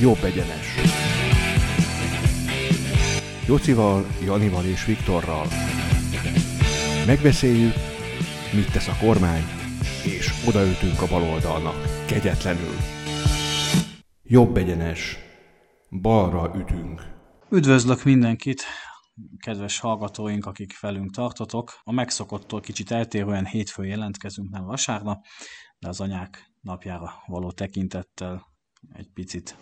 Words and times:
Jobb 0.00 0.24
egyenes. 0.24 0.66
Jocival, 3.46 4.06
Janival 4.24 4.64
és 4.64 4.84
Viktorral. 4.84 5.46
Megbeszéljük, 7.06 7.72
mit 8.54 8.72
tesz 8.72 8.88
a 8.88 8.96
kormány, 9.00 9.42
és 10.04 10.44
odaütünk 10.48 11.02
a 11.02 11.06
baloldalnak 11.10 12.06
kegyetlenül. 12.06 12.74
Jobb 14.22 14.56
egyenes. 14.56 15.16
Balra 16.00 16.58
ütünk. 16.58 17.02
Üdvözlök 17.50 18.04
mindenkit, 18.04 18.62
kedves 19.36 19.78
hallgatóink, 19.78 20.46
akik 20.46 20.80
velünk 20.80 21.10
tartotok. 21.10 21.80
A 21.82 21.92
megszokottól 21.92 22.60
kicsit 22.60 22.90
eltérően 22.90 23.46
hétfőn 23.46 23.86
jelentkezünk, 23.86 24.50
nem 24.50 24.64
vasárnap, 24.64 25.24
de 25.78 25.88
az 25.88 26.00
anyák 26.00 26.50
napjára 26.60 27.12
való 27.26 27.50
tekintettel 27.50 28.49
egy 28.92 29.08
picit 29.14 29.56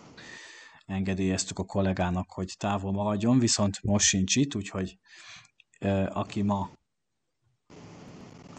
engedélyeztük 0.85 1.59
a 1.59 1.63
kollégának, 1.63 2.31
hogy 2.31 2.53
távol 2.57 2.91
maradjon, 2.91 3.39
viszont 3.39 3.83
most 3.83 4.05
sincs 4.07 4.35
itt, 4.35 4.55
úgyhogy 4.55 4.97
aki 6.09 6.41
ma 6.41 6.71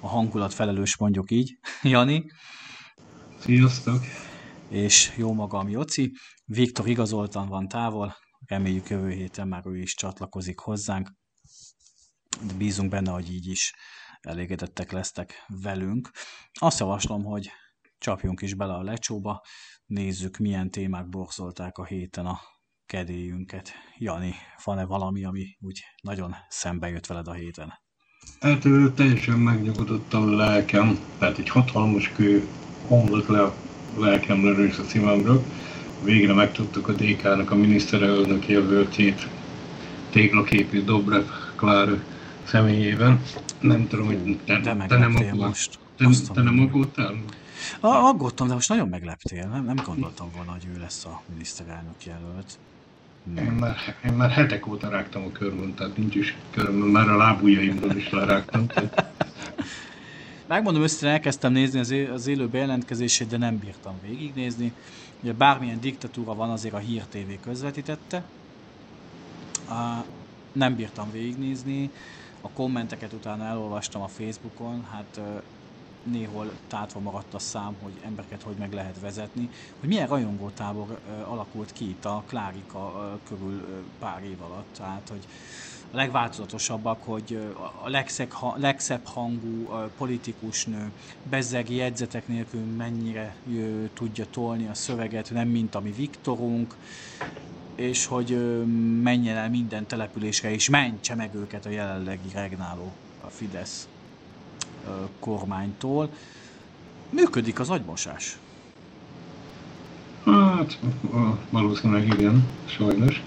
a 0.01 0.09
hangulat 0.09 0.55
felelős, 0.55 0.97
mondjuk 0.97 1.31
így, 1.31 1.59
Jani. 1.83 2.25
Sziasztok! 3.39 4.03
És 4.69 5.13
jó 5.17 5.33
magam, 5.33 5.69
Joci. 5.69 6.13
Viktor 6.45 6.89
igazoltan 6.89 7.49
van 7.49 7.69
távol, 7.69 8.17
reméljük 8.47 8.89
jövő 8.89 9.11
héten 9.11 9.49
már 9.49 9.67
ő 9.67 9.79
is 9.79 9.95
csatlakozik 9.95 10.59
hozzánk, 10.59 11.11
de 12.47 12.55
bízunk 12.55 12.91
benne, 12.91 13.11
hogy 13.11 13.33
így 13.33 13.47
is 13.47 13.75
elégedettek 14.21 14.93
lesztek 14.93 15.45
velünk. 15.47 16.11
Azt 16.53 16.79
javaslom, 16.79 17.25
hogy 17.25 17.51
csapjunk 17.99 18.43
is 18.43 18.55
bele 18.55 18.75
a 18.75 18.83
lecsóba, 18.83 19.43
nézzük, 19.91 20.37
milyen 20.37 20.71
témák 20.71 21.09
borzolták 21.09 21.79
a 21.79 21.85
héten 21.85 22.27
a 22.27 22.39
kedélyünket. 22.87 23.73
Jani, 23.99 24.35
van-e 24.65 24.85
valami, 24.85 25.25
ami 25.25 25.57
úgy 25.61 25.81
nagyon 26.03 26.35
szembe 26.49 26.89
jött 26.89 27.07
veled 27.07 27.29
a 27.29 27.33
héten? 27.33 27.73
Hát 28.41 28.67
teljesen 28.95 29.39
megnyugodott 29.39 30.13
a 30.13 30.35
lelkem, 30.35 30.99
tehát 31.19 31.39
egy 31.39 31.49
hatalmas 31.49 32.13
kő 32.13 32.47
omlott 32.89 33.27
le 33.27 33.43
a 33.43 33.55
lelkemről 33.99 34.67
és 34.67 34.79
a 34.79 34.85
szívemről. 34.85 35.45
Végre 36.05 36.33
megtudtuk 36.33 36.89
a 36.89 36.93
DK-nak 36.93 37.51
a 37.51 37.55
miniszterelnök 37.55 38.49
jelöltjét, 38.49 39.29
téglaképű 40.11 40.85
Dobrev 40.85 41.25
Klár 41.57 41.89
személyében. 42.45 43.23
Nem 43.61 43.89
tudom, 43.89 44.07
hogy 44.07 44.39
te, 44.45 44.61
De 44.61 44.87
te 44.87 44.99
nem 44.99 45.17
aggódtál. 45.17 45.53
Te, 45.97 46.09
te 46.35 46.43
nem 46.43 46.61
aggódtál? 46.61 47.15
A, 47.81 47.87
aggódtam, 47.87 48.49
de 48.49 48.55
most 48.55 48.69
nagyon 48.69 48.89
megleptél. 48.89 49.47
Nem, 49.47 49.65
nem 49.65 49.83
gondoltam 49.85 50.31
volna, 50.37 50.51
hogy 50.51 50.67
ő 50.75 50.79
lesz 50.81 51.05
a 51.05 51.23
miniszterelnök 51.33 52.05
jelölt. 52.05 52.59
Én 53.37 53.53
már, 53.53 53.77
én 54.05 54.13
már 54.13 54.31
hetek 54.31 54.67
óta 54.67 54.89
rágtam 54.89 55.25
a 55.25 55.33
körmön, 55.33 55.75
tehát 55.75 55.97
nincs 55.97 56.15
is 56.15 56.37
köröm, 56.51 56.75
már 56.75 57.09
a 57.09 57.17
lábujjaimról 57.17 57.97
is 57.97 58.11
lerágtam. 58.11 58.67
Tehát... 58.67 59.13
Megmondom 60.47 60.83
őszintén, 60.83 61.09
elkezdtem 61.09 61.53
nézni 61.53 62.05
az, 62.05 62.27
élő 62.27 62.49
bejelentkezését, 62.49 63.29
de 63.29 63.37
nem 63.37 63.59
bírtam 63.59 63.95
végignézni. 64.07 64.73
Ugye 65.23 65.33
bármilyen 65.33 65.81
diktatúra 65.81 66.35
van, 66.35 66.51
azért 66.51 66.75
a 66.75 66.79
Hír 66.79 67.03
TV 67.03 67.43
közvetítette. 67.43 68.23
Uh, 69.69 70.05
nem 70.53 70.77
bírtam 70.77 71.11
végignézni. 71.11 71.91
A 72.41 72.49
kommenteket 72.49 73.13
utána 73.13 73.45
elolvastam 73.45 74.03
a 74.03 74.09
Facebookon, 74.09 74.87
hát 74.93 75.19
uh, 75.19 75.43
néhol 76.03 76.51
tátva 76.69 77.01
maradt 77.01 77.35
a 77.35 77.39
szám, 77.39 77.77
hogy 77.83 77.93
embereket 78.05 78.43
hogy 78.43 78.57
meg 78.57 78.73
lehet 78.73 79.01
vezetni, 79.01 79.51
hogy 79.81 79.89
milyen 79.89 80.07
rajongótábor 80.07 80.99
alakult 81.29 81.73
ki 81.73 81.89
itt 81.89 82.05
a 82.05 82.23
Klárika 82.27 83.19
körül 83.29 83.85
pár 83.99 84.23
év 84.25 84.43
alatt. 84.43 84.67
Tehát, 84.77 85.09
hogy 85.09 85.27
a 85.93 85.97
legváltozatosabbak, 85.97 87.03
hogy 87.03 87.55
a 87.83 87.89
legszeg, 87.89 88.33
ha, 88.33 88.55
legszebb 88.59 89.05
hangú 89.05 89.69
uh, 89.69 89.85
politikus 89.99 90.65
nő 90.65 90.91
bezzegi 91.31 91.75
jegyzetek 91.75 92.29
nélkül 92.29 92.61
mennyire 92.61 93.37
tudja 93.95 94.27
tolni 94.31 94.67
a 94.67 94.75
szöveget, 94.75 95.31
nem 95.31 95.49
mint 95.49 95.75
a 95.75 95.81
mi 95.81 95.91
Viktorunk, 95.91 96.77
és 97.75 98.07
hogy 98.07 98.63
menjen 99.03 99.37
el 99.37 99.51
minden 99.51 99.87
településre, 99.87 100.51
és 100.51 100.69
mentse 100.69 101.15
meg 101.15 101.35
őket 101.35 101.67
a 101.67 101.71
jelenlegi 101.71 102.29
regnáló 102.33 102.93
a 103.21 103.29
Fidesz 103.29 103.89
kormánytól. 105.19 106.11
Működik 107.11 107.61
az 107.61 107.71
agymosás. 107.71 108.39
Hát, 110.25 110.79
valószínűleg 111.51 112.07
igen, 112.07 112.47
sajnos. 112.65 113.23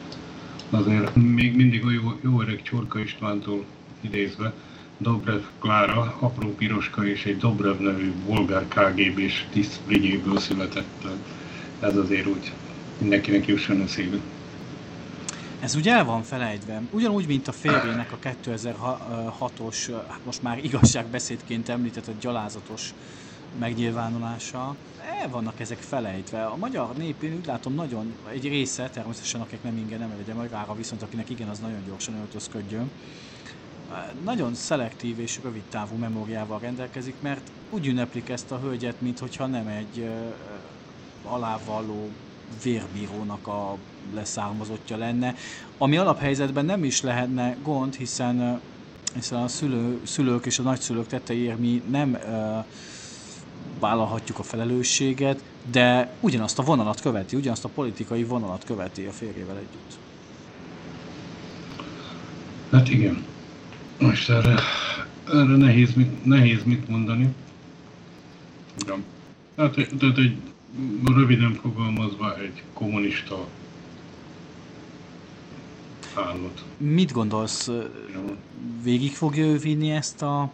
Azért 0.70 1.16
még 1.16 1.56
mindig 1.56 1.86
a 1.86 1.92
jó, 1.92 2.02
jó 2.22 2.42
öreg 2.42 2.62
Csorka 2.62 3.00
Istvántól 3.00 3.66
idézve, 4.02 4.54
Dobrev 4.98 5.42
Klára, 5.60 6.16
apró 6.20 6.56
piroska 6.56 7.06
és 7.06 7.26
egy 7.26 7.38
Dobrev 7.38 7.80
nevű 7.80 8.14
bolgár 8.26 8.68
KGB-s 8.68 9.46
tiszt 9.52 9.80
Frigyéből 9.86 10.40
született. 10.40 11.08
Ez 11.80 11.98
azért 11.98 12.28
úgy 12.28 12.52
mindenkinek 12.98 13.46
jusson 13.48 13.82
eszébe. 13.82 14.18
Ez 15.64 15.76
ugye 15.76 15.92
el 15.92 16.06
van 16.06 16.24
felejtve. 16.24 16.82
Ugyanúgy, 16.92 17.28
mint 17.28 17.48
a 17.48 17.52
férjének 17.52 18.12
a 18.12 18.18
2006-os, 18.46 20.04
hát 20.10 20.26
most 20.26 20.42
már 20.42 20.64
igazságbeszédként 20.64 21.70
említett 21.70 22.08
a 22.08 22.12
gyalázatos 22.20 22.94
megnyilvánulása. 23.60 24.76
El 25.22 25.30
vannak 25.30 25.60
ezek 25.60 25.78
felejtve. 25.78 26.46
A 26.46 26.56
magyar 26.56 26.96
nép, 26.96 27.24
én 27.24 27.34
úgy 27.34 27.46
látom, 27.46 27.74
nagyon 27.74 28.14
egy 28.32 28.48
része, 28.48 28.90
természetesen 28.90 29.42
akik 29.42 29.64
nem 29.64 29.78
ingyen 29.78 30.00
nem 30.00 30.14
legyen 30.18 30.36
magára, 30.36 30.76
viszont 30.76 31.02
akinek 31.02 31.30
igen, 31.30 31.50
az 31.50 31.60
nagyon 31.60 31.84
gyorsan 31.88 32.16
öltözködjön. 32.16 32.92
Nagyon 34.24 34.54
szelektív 34.54 35.20
és 35.20 35.40
rövid 35.44 35.64
távú 35.70 35.96
memóriával 35.96 36.60
rendelkezik, 36.60 37.16
mert 37.20 37.52
úgy 37.70 37.88
ünneplik 37.88 38.30
ezt 38.30 38.52
a 38.52 38.60
hölgyet, 38.60 39.02
mintha 39.02 39.46
nem 39.46 39.68
egy 39.68 40.10
alávalló 41.24 42.10
vérbírónak 42.64 43.48
a 43.48 43.78
leszármazottja 44.14 44.98
lenne, 44.98 45.36
ami 45.78 45.98
alaphelyzetben 45.98 46.66
nem 46.66 46.84
is 46.84 47.02
lehetne 47.02 47.56
gond, 47.64 47.96
hiszen, 47.96 48.62
hiszen 49.14 49.42
a 49.42 49.48
szülő, 49.48 50.00
szülők 50.04 50.46
és 50.46 50.60
a 50.60 50.64
nagyszülők 50.64 51.08
tetteiért 51.08 51.60
mi 51.60 51.82
nem 51.90 52.10
uh, 52.10 52.66
vállalhatjuk 53.80 54.40
a 54.40 54.44
felelősséget, 54.44 55.44
de 55.72 56.14
ugyanazt 56.20 56.60
a 56.60 56.64
vonalat 56.64 57.02
követi, 57.02 57.36
ugyanazt 57.36 57.66
a 57.66 57.70
politikai 57.70 58.24
vonalat 58.24 58.64
követi 58.64 59.06
a 59.06 59.12
férjével 59.12 59.56
együtt. 59.56 59.98
Hát 62.72 62.90
igen. 62.90 63.26
Most 64.00 64.30
erre, 64.30 64.56
erre 65.28 65.56
nehéz, 65.56 65.94
mit, 65.94 66.26
nehéz 66.26 66.64
mit 66.64 66.88
mondani. 66.88 67.34
Igen. 68.84 69.04
Hát, 69.58 69.74
tehát 69.74 70.18
egy 70.18 70.38
röviden 71.06 71.54
fogalmazva 71.54 72.38
egy 72.40 72.64
kommunista 72.74 73.48
állat. 76.16 76.64
Mit 76.78 77.12
gondolsz, 77.12 77.72
végig 78.84 79.12
fogja 79.12 79.46
ő 79.46 79.58
vinni 79.58 79.92
ezt 79.92 80.22
a 80.22 80.52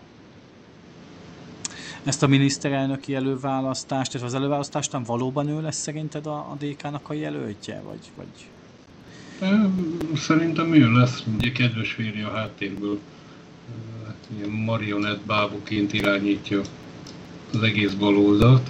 ezt 2.03 2.24
a 2.24 2.28
miniszterelnöki 2.28 3.16
előválasztást, 3.16 4.16
és 4.16 4.22
az 4.22 4.34
előválasztást 4.34 4.91
nem 4.91 5.03
valóban 5.03 5.47
ő 5.47 5.62
lesz 5.62 5.81
szerinted 5.81 6.25
a, 6.25 6.36
a 6.36 6.57
DK-nak 6.59 7.09
a 7.09 7.13
jelöltje, 7.13 7.81
vagy, 7.81 8.00
vagy... 8.16 8.47
Szerintem 10.16 10.74
ő 10.74 10.91
lesz, 10.91 11.24
ugye 11.38 11.51
kedves 11.51 11.91
férje 11.91 12.25
a 12.25 12.31
háttérből 12.31 13.00
hát, 14.06 14.28
ilyen 14.38 14.50
marionett 14.50 15.25
bábuként 15.25 15.94
irányítja 15.94 16.62
az 17.53 17.62
egész 17.62 17.94
baloldalt 17.94 18.69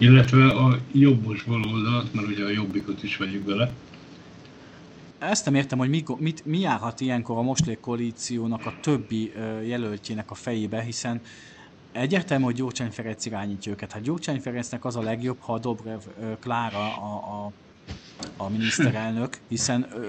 illetve 0.00 0.46
a 0.46 0.78
jobbos 0.92 1.42
baloldalt, 1.42 2.14
mert 2.14 2.26
ugye 2.26 2.44
a 2.44 2.48
jobbikot 2.48 3.02
is 3.02 3.16
vegyük 3.16 3.44
bele. 3.44 3.72
Ezt 5.18 5.44
nem 5.44 5.54
értem, 5.54 5.78
hogy 5.78 5.88
mi, 5.88 6.04
mit, 6.18 6.46
mi 6.46 6.58
járhat 6.58 7.00
ilyenkor 7.00 7.36
a 7.36 7.42
Moslék 7.42 7.80
koalíciónak 7.80 8.66
a 8.66 8.74
többi 8.80 9.32
uh, 9.36 9.68
jelöltjének 9.68 10.30
a 10.30 10.34
fejébe, 10.34 10.82
hiszen 10.82 11.20
egyértelmű, 11.92 12.44
hogy 12.44 12.54
Gyurcsány 12.54 12.90
Ferenc 12.90 13.26
irányítja 13.26 13.72
őket. 13.72 13.92
Hát 13.92 14.02
Gyurcsány 14.02 14.40
Ferencnek 14.40 14.84
az 14.84 14.96
a 14.96 15.02
legjobb, 15.02 15.36
ha 15.40 15.52
a 15.52 15.58
Dobrev 15.58 15.98
uh, 15.98 16.38
Klára 16.38 16.96
a, 16.96 17.44
a, 17.46 17.52
a 18.36 18.48
miniszterelnök, 18.48 19.38
hiszen 19.48 19.86
uh, 19.94 20.04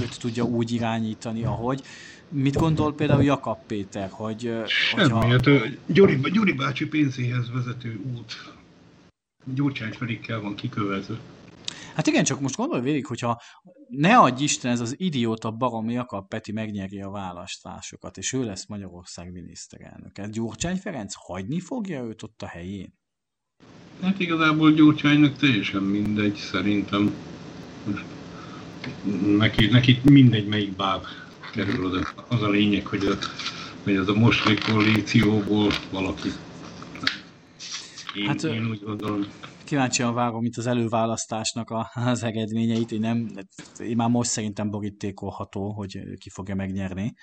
őt 0.00 0.18
tudja 0.20 0.44
úgy 0.44 0.72
irányítani, 0.72 1.44
ahogy. 1.44 1.82
Mit 2.28 2.56
gondol 2.56 2.94
például 2.94 3.22
Jakab 3.22 3.58
Péter, 3.66 4.08
hogy... 4.10 4.52
Semmi, 4.66 5.10
hogyha... 5.10 5.28
hát 5.28 5.48
Gyuri, 5.86 6.20
Gyuri 6.32 6.52
bácsi 6.52 6.86
pénzéhez 6.86 7.50
vezető 7.52 8.00
út 8.14 8.52
Gyurcsány 9.44 9.92
Ferikkel 9.92 10.40
van 10.40 10.54
kikövezve. 10.54 11.18
Hát 11.94 12.06
igen, 12.06 12.24
csak 12.24 12.40
most 12.40 12.56
gondolj 12.56 12.82
végig, 12.82 13.06
hogyha 13.06 13.40
ne 13.88 14.18
adj 14.18 14.42
Isten, 14.42 14.70
ez 14.70 14.80
az 14.80 14.94
idióta 14.98 15.50
barom 15.50 15.90
Jakab 15.90 16.28
Peti 16.28 16.52
megnyeri 16.52 17.00
a 17.00 17.10
választásokat, 17.10 18.16
és 18.16 18.32
ő 18.32 18.44
lesz 18.44 18.66
Magyarország 18.66 19.32
miniszterelnöke. 19.32 20.28
Gyurcsány 20.28 20.76
Ferenc 20.76 21.14
hagyni 21.16 21.60
fogja 21.60 22.02
őt 22.02 22.22
ott 22.22 22.42
a 22.42 22.46
helyén? 22.46 22.98
Hát 24.02 24.20
igazából 24.20 24.72
Gyurcsánynak 24.72 25.36
teljesen 25.36 25.82
mindegy, 25.82 26.36
szerintem. 26.36 27.14
Most 27.86 28.04
neki, 29.38 29.66
neki 29.66 30.00
mindegy 30.02 30.46
melyik 30.46 30.76
báb 30.76 31.04
kerül 31.52 31.84
oda. 31.84 32.08
Az 32.28 32.42
a 32.42 32.48
lényeg, 32.48 32.86
hogy, 32.86 33.04
a, 33.04 33.14
hogy 33.82 33.96
az 33.96 34.08
a 34.08 34.14
mostani 34.14 34.56
koalícióból 34.58 35.72
valaki. 35.90 36.28
Én, 38.14 38.26
hát, 38.26 38.42
én 38.42 38.66
úgy 38.70 38.80
gondolom. 38.80 39.26
Kíváncsian 39.64 40.14
várom, 40.14 40.40
mint 40.40 40.56
az 40.56 40.66
előválasztásnak 40.66 41.70
a, 41.70 41.90
az 41.94 42.22
eredményeit. 42.22 42.92
Én, 42.92 43.00
nem, 43.00 43.30
én 43.78 43.96
már 43.96 44.08
most 44.08 44.30
szerintem 44.30 44.70
borítékolható, 44.70 45.72
hogy 45.72 45.98
ki 46.18 46.30
fogja 46.30 46.54
megnyerni. 46.54 47.14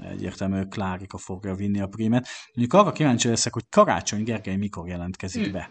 Egyértelmű 0.00 0.62
Klárika 0.62 1.18
fogja 1.18 1.54
vinni 1.54 1.80
a 1.80 1.86
prímet. 1.86 2.26
Mondjuk 2.54 2.80
arra 2.80 2.92
kíváncsi 2.92 3.28
leszek, 3.28 3.52
hogy 3.52 3.64
Karácsony 3.70 4.22
Gergely 4.22 4.56
mikor 4.56 4.88
jelentkezik 4.88 5.52
be. 5.52 5.70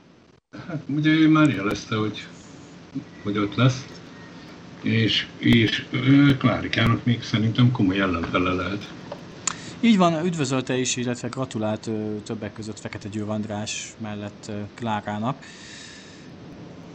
Hát 0.67 0.83
ugye 0.87 1.09
ő 1.09 1.29
már 1.29 1.49
jelezte, 1.49 1.95
hogy, 1.95 2.27
hogy 3.23 3.37
ott 3.37 3.55
lesz 3.55 3.85
és, 4.85 5.27
és 5.37 5.85
Klárikának 6.37 7.05
még 7.05 7.23
szerintem 7.23 7.71
komoly 7.71 7.99
ellenfele 7.99 8.53
lehet. 8.53 8.93
Így 9.79 9.97
van, 9.97 10.25
üdvözölte 10.25 10.77
is, 10.77 10.95
illetve 10.95 11.27
gratulált 11.27 11.89
többek 12.23 12.53
között 12.53 12.79
Fekete 12.79 13.09
Győr 13.09 13.29
András 13.29 13.93
mellett 13.97 14.51
Klárának. 14.73 15.45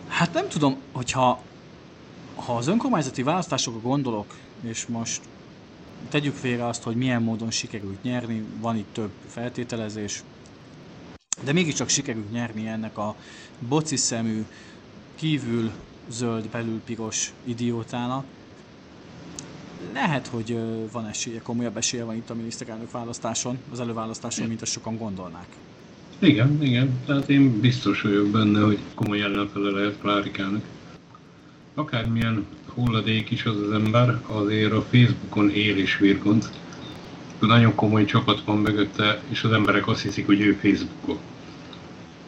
Hát 0.08 0.32
nem 0.32 0.48
tudom, 0.48 0.76
hogyha 0.92 1.42
ha 2.34 2.56
az 2.56 2.66
önkormányzati 2.66 3.22
választásokra 3.22 3.80
gondolok, 3.80 4.36
és 4.62 4.86
most 4.86 5.20
tegyük 6.08 6.34
félre 6.34 6.66
azt, 6.66 6.82
hogy 6.82 6.96
milyen 6.96 7.22
módon 7.22 7.50
sikerült 7.50 8.02
nyerni, 8.02 8.44
van 8.60 8.76
itt 8.76 8.92
több 8.92 9.10
feltételezés, 9.26 10.22
de 11.44 11.52
mégiscsak 11.52 11.88
sikerült 11.88 12.32
nyerni 12.32 12.66
ennek 12.66 12.98
a 12.98 13.16
boci 13.58 13.96
kívül 15.14 15.70
zöld, 16.08 16.48
belül 16.48 16.80
piros 16.84 17.32
idiótának. 17.44 18.24
Lehet, 19.92 20.26
hogy 20.26 20.58
van 20.92 21.06
esélye, 21.06 21.40
komolyabb 21.40 21.76
esélye 21.76 22.04
van 22.04 22.16
itt 22.16 22.30
a 22.30 22.34
miniszterelnök 22.34 22.90
választáson, 22.90 23.58
az 23.72 23.80
előválasztáson, 23.80 24.48
mint 24.48 24.62
azt 24.62 24.72
sokan 24.72 24.96
gondolnák. 24.96 25.46
Igen, 26.18 26.62
igen. 26.62 27.00
Tehát 27.06 27.28
én 27.28 27.60
biztos 27.60 28.02
vagyok 28.02 28.26
benne, 28.26 28.60
hogy 28.60 28.78
komoly 28.94 29.22
ellenfele 29.22 29.70
lehet 29.70 29.98
Klárikának. 30.00 30.64
Akármilyen 31.74 32.46
hulladék 32.74 33.30
is 33.30 33.44
az 33.44 33.56
az 33.56 33.72
ember, 33.72 34.20
azért 34.26 34.72
a 34.72 34.82
Facebookon 34.82 35.50
él 35.50 35.76
és 35.76 35.98
virgont. 35.98 36.50
Nagyon 37.38 37.74
komoly 37.74 38.04
csapat 38.04 38.44
van 38.44 38.58
mögötte, 38.58 39.20
és 39.28 39.42
az 39.42 39.52
emberek 39.52 39.88
azt 39.88 40.02
hiszik, 40.02 40.26
hogy 40.26 40.40
ő 40.40 40.52
Facebookon. 40.52 41.18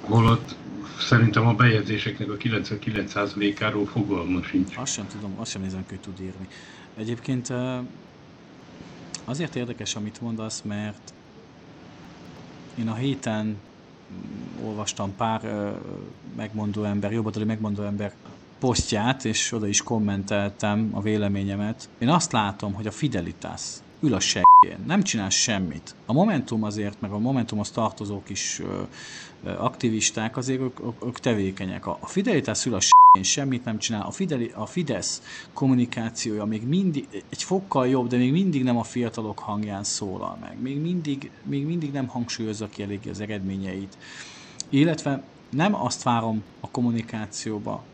Holott 0.00 0.54
Szerintem 1.02 1.46
a 1.46 1.54
bejegyzéseknek 1.54 2.30
a 2.30 2.36
99%-áról 2.36 3.86
fogalma 3.86 4.42
sincs. 4.42 4.76
Azt 4.76 4.92
sem 4.92 5.06
tudom, 5.06 5.34
azt 5.38 5.50
sem 5.50 5.62
nézem, 5.62 5.84
hogy 5.88 6.00
tud 6.00 6.20
írni. 6.20 6.48
Egyébként 6.96 7.52
azért 9.24 9.56
érdekes, 9.56 9.96
amit 9.96 10.20
mondasz, 10.20 10.62
mert 10.62 11.12
én 12.78 12.88
a 12.88 12.94
héten 12.94 13.56
olvastam 14.64 15.16
pár 15.16 15.72
megmondó 16.36 16.84
ember, 16.84 17.12
jobboldali 17.12 17.44
megmondó 17.44 17.82
ember 17.82 18.14
posztját, 18.58 19.24
és 19.24 19.52
oda 19.52 19.66
is 19.66 19.82
kommenteltem 19.82 20.90
a 20.92 21.00
véleményemet. 21.00 21.88
Én 21.98 22.08
azt 22.08 22.32
látom, 22.32 22.72
hogy 22.72 22.86
a 22.86 22.90
Fidelitas 22.90 23.62
ül 24.00 24.14
a 24.14 24.20
seggén, 24.20 24.84
nem 24.86 25.02
csinál 25.02 25.30
semmit. 25.30 25.94
A 26.06 26.12
Momentum 26.12 26.62
azért, 26.62 27.00
meg 27.00 27.10
a 27.10 27.18
Momentumhoz 27.18 27.70
tartozók 27.70 28.30
is 28.30 28.62
aktivisták, 29.44 30.36
azért 30.36 30.60
ők, 30.60 30.80
ők, 30.80 31.04
ők 31.04 31.18
tevékenyek. 31.18 31.86
A, 31.86 31.98
Fidelitás 32.02 32.66
ül 32.66 32.74
a 32.74 32.80
semmit 33.20 33.64
nem 33.64 33.78
csinál. 33.78 34.06
A, 34.06 34.10
Fideli, 34.10 34.52
a 34.54 34.66
Fidesz 34.66 35.22
kommunikációja 35.52 36.44
még 36.44 36.62
mindig 36.66 37.08
egy 37.28 37.42
fokkal 37.42 37.88
jobb, 37.88 38.08
de 38.08 38.16
még 38.16 38.32
mindig 38.32 38.62
nem 38.62 38.76
a 38.76 38.82
fiatalok 38.82 39.38
hangján 39.38 39.84
szólal 39.84 40.38
meg. 40.40 40.60
Még 40.60 40.80
mindig, 40.80 41.30
még 41.42 41.66
mindig 41.66 41.92
nem 41.92 42.06
hangsúlyozza 42.06 42.68
ki 42.68 42.82
eléggé 42.82 43.10
az 43.10 43.20
eredményeit. 43.20 43.96
Illetve 44.68 45.22
nem 45.50 45.74
azt 45.74 46.02
várom 46.02 46.42
a 46.60 46.68
kommunikációba, 46.70 47.84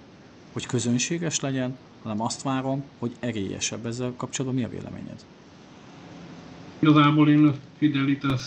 hogy 0.53 0.67
közönséges 0.67 1.41
legyen, 1.41 1.77
hanem 2.03 2.21
azt 2.21 2.43
várom, 2.43 2.85
hogy 2.99 3.13
erélyesebb 3.21 3.87
ezzel 3.87 4.13
kapcsolatban. 4.17 4.61
Mi 4.61 4.67
a 4.67 4.69
véleményed? 4.69 5.25
Igazából 6.79 7.29
én 7.29 7.47
a 7.47 7.55
Fidelitas 7.79 8.43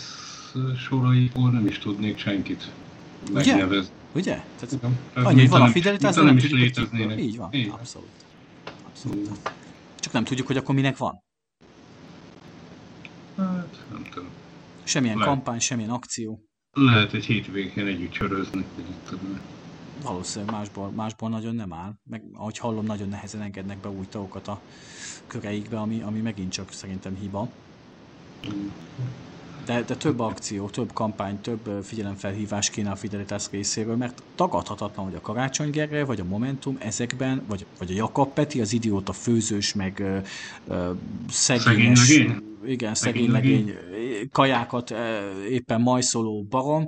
soraiból 0.87 1.51
nem 1.51 1.65
is 1.65 1.79
tudnék 1.79 2.17
senkit 2.17 2.71
megnevezni. 3.33 3.93
Ugye? 4.15 4.33
Tehát 4.33 4.71
Igen. 4.71 4.97
annyi, 5.13 5.39
hogy 5.39 5.49
van 5.49 5.61
a 5.61 5.67
Fidelitas, 5.67 6.15
nem, 6.15 6.25
nem 6.25 6.37
is 6.37 6.49
léteznének. 6.49 7.19
Így 7.19 7.37
van, 7.37 7.53
Így. 7.53 7.69
abszolút. 7.69 8.09
abszolút. 8.87 9.27
Hmm. 9.27 9.37
Csak 9.99 10.13
nem 10.13 10.23
tudjuk, 10.23 10.47
hogy 10.47 10.57
akkor 10.57 10.75
minek 10.75 10.97
van. 10.97 11.23
Hát, 13.37 13.83
nem 13.91 14.03
tudom. 14.13 14.29
Semmilyen 14.83 15.17
Lehet. 15.17 15.33
kampány, 15.33 15.59
semmilyen 15.59 15.89
akció. 15.89 16.45
Lehet 16.71 17.13
egy 17.13 17.25
hétvégén 17.25 17.85
együtt 17.85 18.11
csörözni, 18.11 18.65
hogy 18.75 18.85
itt 18.89 19.19
Valószínűleg 20.03 20.53
másból, 20.53 20.89
másból 20.89 21.29
nagyon 21.29 21.55
nem 21.55 21.73
áll. 21.73 21.93
Meg 22.09 22.23
ahogy 22.33 22.57
hallom, 22.57 22.85
nagyon 22.85 23.09
nehezen 23.09 23.41
engednek 23.41 23.77
be 23.77 23.89
új 23.89 24.05
tagokat 24.09 24.47
a 24.47 24.61
köreikbe, 25.27 25.79
ami, 25.79 26.01
ami 26.01 26.19
megint 26.19 26.51
csak 26.51 26.71
szerintem 26.71 27.15
hiba. 27.15 27.49
De, 29.65 29.81
de 29.81 29.95
több 29.95 30.19
akció, 30.19 30.69
több 30.69 30.93
kampány, 30.93 31.41
több 31.41 31.83
figyelemfelhívás 31.83 32.69
kéne 32.69 32.91
a 32.91 32.95
Fidelitas 32.95 33.49
részéről, 33.49 33.95
mert 33.95 34.23
tagadhatatlan, 34.35 35.05
hogy 35.05 35.15
a 35.15 35.21
Karácsony 35.21 35.69
Gergely, 35.69 36.03
vagy 36.03 36.19
a 36.19 36.23
Momentum 36.23 36.77
ezekben, 36.79 37.45
vagy, 37.47 37.65
vagy 37.77 37.91
a 37.91 37.93
Jakab 37.93 38.33
Peti, 38.33 38.61
az 38.61 38.73
idióta 38.73 39.13
főzős, 39.13 39.73
meg 39.73 39.99
ö, 39.99 40.17
ö, 40.67 40.91
szegényes, 41.29 41.99
szegény 41.99 42.49
igen, 42.65 42.95
szegény, 42.95 43.31
legény, 43.31 43.73
kajákat 44.31 44.93
éppen 45.49 45.81
majszoló 45.81 46.43
barom, 46.43 46.87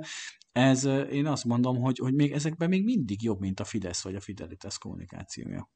ez 0.52 0.84
én 1.12 1.26
azt 1.26 1.44
mondom, 1.44 1.80
hogy, 1.80 1.98
hogy 1.98 2.14
még 2.14 2.32
ezekben 2.32 2.68
még 2.68 2.84
mindig 2.84 3.22
jobb, 3.22 3.40
mint 3.40 3.60
a 3.60 3.64
Fidesz 3.64 4.02
vagy 4.02 4.14
a 4.14 4.20
Fidelitas 4.20 4.78
kommunikációja. 4.78 5.70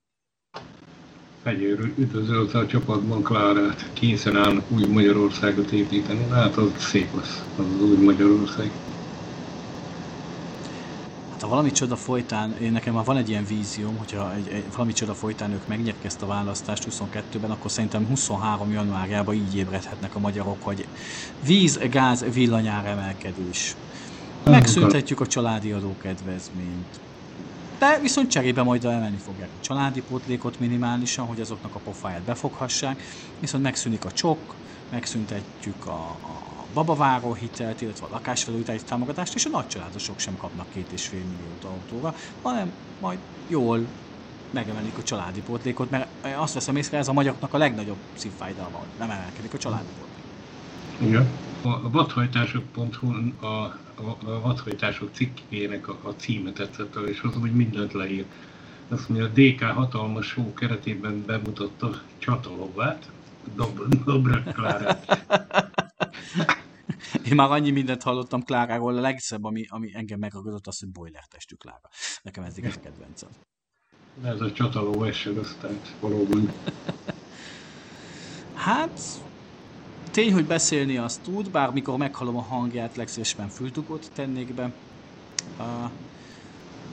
Fegyőr 1.48 1.92
üdvözölte 1.96 2.58
a 2.58 2.66
csapatban 2.66 3.22
Klárát, 3.22 3.90
készen 3.92 4.36
állnak 4.36 4.70
új 4.70 4.84
Magyarországot 4.86 5.70
építeni. 5.70 6.26
Hát 6.30 6.56
az 6.56 6.70
szép 6.78 7.14
lesz, 7.16 7.42
az, 7.56 7.64
az 7.74 7.82
új 7.82 8.04
Magyarország. 8.04 8.70
Hát 11.30 11.42
ha 11.42 11.48
valami 11.48 11.70
csoda 11.70 11.96
folytán, 11.96 12.56
én 12.60 12.72
nekem 12.72 12.94
már 12.94 13.04
van 13.04 13.16
egy 13.16 13.28
ilyen 13.28 13.44
vízióm, 13.44 13.96
hogyha 13.96 14.34
egy, 14.34 14.48
egy, 14.48 14.64
valami 14.72 14.92
csoda 14.92 15.14
folytán 15.14 15.52
ők 15.52 15.66
megnyerik 15.66 16.04
ezt 16.04 16.22
a 16.22 16.26
választást 16.26 16.86
22-ben, 16.90 17.50
akkor 17.50 17.70
szerintem 17.70 18.06
23 18.06 18.72
januárjában 18.72 19.34
így 19.34 19.56
ébredhetnek 19.56 20.14
a 20.14 20.18
magyarok, 20.18 20.58
hogy 20.60 20.86
víz, 21.46 21.78
gáz, 21.90 22.24
villanyár 22.32 22.86
emelkedés. 22.86 23.76
Megszüntetjük 24.44 25.20
a 25.20 25.26
családi 25.26 25.72
adókedvezményt. 25.72 27.07
De 27.78 27.98
viszont 28.00 28.30
cserébe 28.30 28.62
majd 28.62 28.84
emelni 28.84 29.16
fogják 29.16 29.50
a 29.54 29.60
családi 29.60 30.00
pótlékot 30.00 30.58
minimálisan, 30.58 31.26
hogy 31.26 31.40
azoknak 31.40 31.74
a 31.74 31.78
pofáját 31.78 32.24
befoghassák, 32.24 33.02
viszont 33.38 33.62
megszűnik 33.62 34.04
a 34.04 34.10
csok, 34.10 34.56
megszüntetjük 34.88 35.86
a, 35.86 36.10
a 36.10 36.66
babaváró 36.72 37.34
hitelt, 37.34 37.80
illetve 37.80 38.06
a 38.06 38.10
lakásfelújítási 38.10 38.84
támogatást, 38.84 39.34
és 39.34 39.44
a 39.44 39.48
nagycsaládosok 39.48 40.18
sem 40.18 40.36
kapnak 40.36 40.68
két 40.68 40.92
és 40.92 41.06
fél 41.06 41.24
milliót 41.24 41.64
autóra, 41.64 42.14
hanem 42.42 42.72
majd 42.98 43.18
jól 43.46 43.86
megemelik 44.50 44.98
a 44.98 45.02
családi 45.02 45.42
pótlékot, 45.42 45.90
mert 45.90 46.26
azt 46.36 46.54
veszem 46.54 46.76
észre, 46.76 46.98
ez 46.98 47.08
a 47.08 47.12
magyaroknak 47.12 47.54
a 47.54 47.58
legnagyobb 47.58 47.98
szívfájdalma, 48.14 48.78
hogy 48.78 48.88
nem 48.98 49.10
emelkedik 49.10 49.54
a 49.54 49.58
családi 49.58 49.92
pótlék. 49.98 50.24
Igen. 50.98 51.28
A 51.62 51.90
vadhajtások.hu 51.90 53.46
a, 53.46 53.78
a, 53.98 54.16
a 54.24 54.40
vadhajtások 54.40 55.10
cikkének 55.12 55.88
a, 55.88 55.98
a 56.02 56.08
címe 56.08 56.52
tetszett 56.52 56.96
el, 56.96 57.06
és 57.06 57.20
azon, 57.20 57.40
hogy 57.40 57.54
mindent 57.54 57.92
leír. 57.92 58.24
Azt 58.88 59.08
mondja, 59.08 59.26
a 59.26 59.30
DK 59.34 59.62
hatalmas 59.62 60.26
show 60.26 60.52
keretében 60.54 61.24
bemutatta 61.26 62.02
Csatalovát, 62.18 63.10
Dobra 64.04 64.42
Klárát. 64.42 65.24
Én 67.24 67.34
már 67.34 67.50
annyi 67.50 67.70
mindent 67.70 68.02
hallottam 68.02 68.42
Kláráról, 68.42 68.96
a 68.96 69.00
legszebb, 69.00 69.44
ami, 69.44 69.66
ami 69.68 69.90
engem 69.94 70.18
megragadott, 70.18 70.66
az, 70.66 70.78
hogy 70.78 70.88
boiler 70.88 71.24
testű 71.28 71.54
Klára. 71.54 71.88
Nekem 72.22 72.44
ez 72.44 72.54
a 72.56 72.80
kedvencem. 72.82 73.28
Ez 74.22 74.40
a 74.40 74.52
csataló 74.52 75.04
eső, 75.04 75.38
aztán 75.38 75.80
valóban. 76.00 76.52
hát, 78.54 79.00
Tény, 80.18 80.32
hogy 80.32 80.46
beszélni 80.46 80.96
azt 80.96 81.20
tud, 81.20 81.50
bár 81.50 81.70
mikor 81.72 81.96
meghallom 81.96 82.36
a 82.36 82.40
hangját, 82.40 82.96
legszívesebben 82.96 83.48
fültukot 83.48 84.10
tennék 84.14 84.54
be. 84.54 84.72
Uh, 85.58 85.64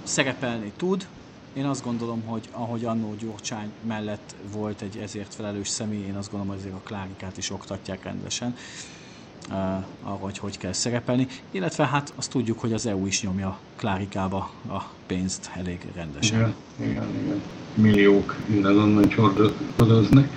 szerepelni 0.03 0.71
tud. 0.77 1.07
Én 1.53 1.65
azt 1.65 1.83
gondolom, 1.83 2.21
hogy 2.25 2.49
ahogy 2.51 2.85
annó 2.85 3.15
Gyurcsány 3.19 3.71
mellett 3.87 4.35
volt 4.51 4.81
egy 4.81 4.97
ezért 4.97 5.33
felelős 5.33 5.67
személy, 5.67 6.05
én 6.05 6.15
azt 6.15 6.31
gondolom, 6.31 6.55
hogy 6.55 6.65
azért 6.65 6.81
a 6.81 6.87
Klárikát 6.87 7.37
is 7.37 7.49
oktatják 7.49 8.03
rendesen. 8.03 8.55
arra, 9.49 9.85
hogy 10.03 10.37
hogy 10.37 10.57
kell 10.57 10.73
szerepelni, 10.73 11.27
illetve 11.51 11.85
hát 11.85 12.13
azt 12.15 12.29
tudjuk, 12.29 12.59
hogy 12.59 12.73
az 12.73 12.85
EU 12.85 13.05
is 13.05 13.21
nyomja 13.21 13.59
Klárikába 13.75 14.51
a 14.67 14.81
pénzt 15.05 15.51
elég 15.53 15.79
rendesen. 15.95 16.55
Igen, 16.79 16.89
igen, 16.89 17.09
igen. 17.23 17.41
Milliók 17.73 18.35
innen-onnan 18.49 19.09
csordoznak. 19.09 20.27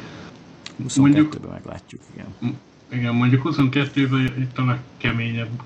22-ben 0.89 1.51
meglátjuk, 1.51 2.03
igen. 2.15 2.57
Igen, 2.93 3.15
mondjuk 3.15 3.43
22-ben 3.45 4.35
itt 4.39 4.59
a 4.59 4.65
legkeményebb, 4.65 5.63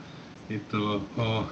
itt 0.47 0.73
a, 0.73 0.95
a 1.21 1.51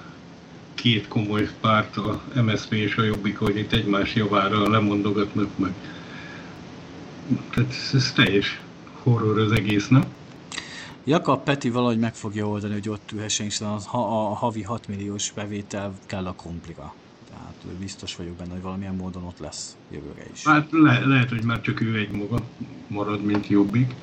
két 0.75 1.09
komoly 1.09 1.49
párt, 1.61 1.97
a 1.97 2.23
MSZP 2.43 2.73
és 2.73 2.97
a 2.97 3.03
Jobbik, 3.03 3.39
hogy 3.39 3.57
itt 3.57 3.73
egymás 3.73 4.15
javára 4.15 4.71
lemondogatnak 4.71 5.59
meg. 5.59 5.73
Tehát 7.51 7.71
ez, 7.71 7.91
ez 7.95 8.13
teljes 8.13 8.61
horror 9.03 9.39
az 9.39 9.53
egész, 9.53 9.89
nem? 9.89 10.05
Jakab 11.05 11.45
Peti 11.45 11.71
valahogy 11.71 11.99
meg 11.99 12.15
fogja 12.15 12.49
oldani, 12.49 12.73
hogy 12.73 12.89
ott 12.89 13.13
ülhessen, 13.13 13.47
hiszen 13.47 13.69
a, 13.69 13.97
a, 13.97 14.31
a 14.31 14.35
havi 14.35 14.63
6 14.63 14.89
milliós 14.89 15.33
bevétel 15.33 15.95
kell 16.07 16.27
a 16.27 16.33
komplika. 16.33 16.95
Tehát 17.31 17.79
biztos 17.79 18.17
vagyok 18.17 18.35
benne, 18.35 18.53
hogy 18.53 18.63
valamilyen 18.63 18.95
módon 18.95 19.25
ott 19.25 19.39
lesz 19.39 19.77
jövőre 19.91 20.25
is. 20.33 20.45
Hát 20.45 20.69
le, 20.71 21.07
lehet, 21.07 21.29
hogy 21.29 21.45
már 21.45 21.61
csak 21.61 21.81
ő 21.81 21.97
egy 21.99 22.11
maga 22.11 22.43
marad, 22.87 23.25
mint 23.25 23.47
jobbik, 23.49 23.95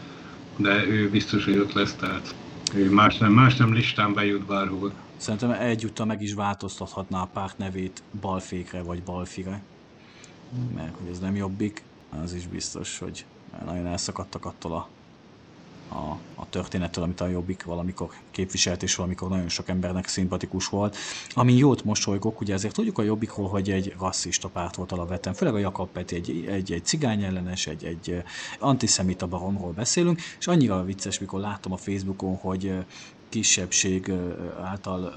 de 0.58 0.86
ő 0.86 1.10
biztos, 1.10 1.46
hogy 1.46 1.58
ott 1.58 1.74
lesz, 1.74 1.94
tehát 1.94 2.36
ő 2.74 2.92
más 2.92 3.18
nem, 3.18 3.32
más 3.32 3.56
nem 3.56 3.74
listán 3.74 4.14
bejut 4.14 4.46
bárhol. 4.46 4.92
Szerintem 5.18 5.52
egyúttal 5.52 6.06
meg 6.06 6.22
is 6.22 6.34
változtathatná 6.34 7.22
a 7.22 7.30
párt 7.34 7.58
nevét 7.58 8.04
balfékre 8.22 8.82
vagy 8.82 9.04
balfire. 9.04 9.62
Mert 10.76 10.96
hogy 10.98 11.10
ez 11.12 11.20
nem 11.20 11.36
jobbik, 11.36 11.84
az 12.24 12.34
is 12.34 12.48
biztos, 12.48 12.98
hogy 12.98 13.26
nagyon 13.66 13.86
elszakadtak 13.86 14.46
attól 14.46 14.74
a 14.74 14.88
a, 15.89 16.17
a 16.36 16.50
történettől, 16.50 17.03
amit 17.03 17.22
a 17.22 17.27
Jobbik 17.27 17.63
valamikor 17.63 18.10
képviselt, 18.32 18.84
és 18.84 18.96
valamikor 18.96 19.29
nagyon 19.29 19.50
sok 19.50 19.70
embernek 19.70 20.08
szimpatikus 20.08 20.67
volt. 20.67 20.98
Ami 21.34 21.53
jót 21.53 21.84
mosolygok, 21.84 22.41
ugye 22.41 22.53
ezért 22.53 22.74
tudjuk 22.74 22.98
a 22.98 23.03
Jobbikról, 23.03 23.50
hogy 23.50 23.72
egy 23.72 23.96
rasszista 24.00 24.48
párt 24.48 24.75
volt 24.75 24.91
alapvetően, 24.91 25.36
főleg 25.36 25.53
a 25.53 25.58
Jakab 25.58 25.89
Peti, 25.89 26.15
egy, 26.15 26.46
egy, 26.50 26.72
egy 26.72 26.86
cigány 26.86 27.24
ellenes, 27.24 27.67
egy, 27.67 27.84
egy 27.84 28.24
antiszemita 28.60 29.27
baronról 29.27 29.72
beszélünk, 29.72 30.22
és 30.39 30.48
annyira 30.48 30.84
vicces, 30.84 31.20
mikor 31.20 31.39
látom 31.39 31.72
a 31.72 31.77
Facebookon, 31.77 32.36
hogy 32.36 32.74
kisebbség 33.29 34.12
által 34.63 35.13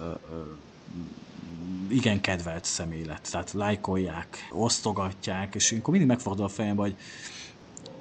igen 1.89 2.21
kedvelt 2.21 2.65
személylet, 2.65 3.29
tehát 3.31 3.53
lájkolják, 3.53 4.49
osztogatják, 4.53 5.55
és 5.55 5.73
akkor 5.73 5.91
mindig 5.91 6.09
megfordul 6.09 6.45
a 6.45 6.49
fejembe, 6.49 6.83
hogy 6.83 6.97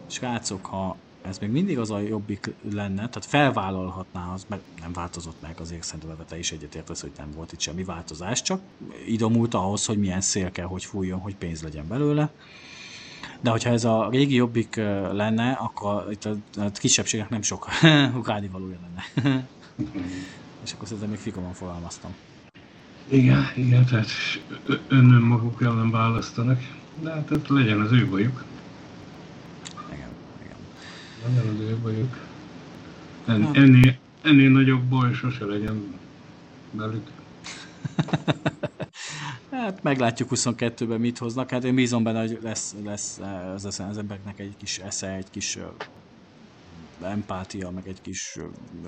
srácok, 0.07 0.65
ha 0.65 0.97
ez 1.29 1.37
még 1.37 1.49
mindig 1.49 1.79
az 1.79 1.91
a 1.91 1.99
jobbik 1.99 2.53
lenne, 2.71 2.95
tehát 2.95 3.25
felvállalhatná 3.25 4.33
az, 4.33 4.45
mert 4.47 4.61
nem 4.81 4.93
változott 4.93 5.41
meg, 5.41 5.55
azért 5.59 5.83
szerintem 5.83 6.25
te 6.27 6.37
is 6.37 6.51
egyetértesz, 6.51 7.01
hogy 7.01 7.11
nem 7.17 7.31
volt 7.31 7.51
itt 7.51 7.59
semmi 7.59 7.83
változás, 7.83 8.41
csak 8.41 8.61
idomult 9.07 9.53
ahhoz, 9.53 9.85
hogy 9.85 9.97
milyen 9.97 10.21
szél 10.21 10.51
kell, 10.51 10.65
hogy 10.65 10.85
fújjon, 10.85 11.19
hogy 11.19 11.35
pénz 11.35 11.61
legyen 11.61 11.87
belőle. 11.87 12.31
De 13.41 13.49
hogyha 13.49 13.69
ez 13.69 13.83
a 13.83 14.07
régi 14.11 14.35
jobbik 14.35 14.75
lenne, 15.11 15.51
akkor 15.51 16.07
itt 16.11 16.25
a, 16.25 16.35
a 16.57 16.71
kisebbségek 16.71 17.29
nem 17.29 17.41
sok 17.41 17.67
ukádi 18.19 18.47
valója 18.47 18.77
lenne. 18.81 19.47
És 20.63 20.73
akkor 20.73 20.87
szerintem 20.87 21.09
még 21.09 21.19
fikomon 21.19 21.53
fogalmaztam. 21.53 22.15
Igen, 23.07 23.51
igen, 23.55 23.85
tehát 23.85 24.09
önnön 24.87 25.21
maguk 25.21 25.61
ellen 25.61 25.91
választanak, 25.91 26.59
de 27.01 27.11
hát 27.11 27.47
legyen 27.47 27.79
az 27.79 27.91
ő 27.91 28.07
bajuk. 28.09 28.43
Nagyon 31.27 31.79
bajuk. 31.81 32.17
En, 33.25 33.43
hát. 33.43 33.55
ennél, 33.55 33.97
ennél 34.21 34.49
nagyobb 34.49 34.83
baj 34.83 35.13
sose 35.13 35.45
legyen 35.45 35.99
velük. 36.71 37.07
hát 39.51 39.83
meglátjuk 39.83 40.29
22-ben 40.35 40.99
mit 40.99 41.17
hoznak. 41.17 41.49
Hát 41.49 41.63
én 41.63 41.75
bízom 41.75 42.03
benne, 42.03 42.19
hogy 42.19 42.39
lesz, 42.41 42.75
lesz 42.83 43.19
az, 43.55 43.65
az 43.65 43.97
embereknek 43.97 44.39
egy 44.39 44.53
kis 44.57 44.77
esze, 44.77 45.07
egy 45.07 45.29
kis 45.29 45.57
empátia, 47.01 47.69
meg 47.69 47.87
egy 47.87 48.01
kis 48.01 48.37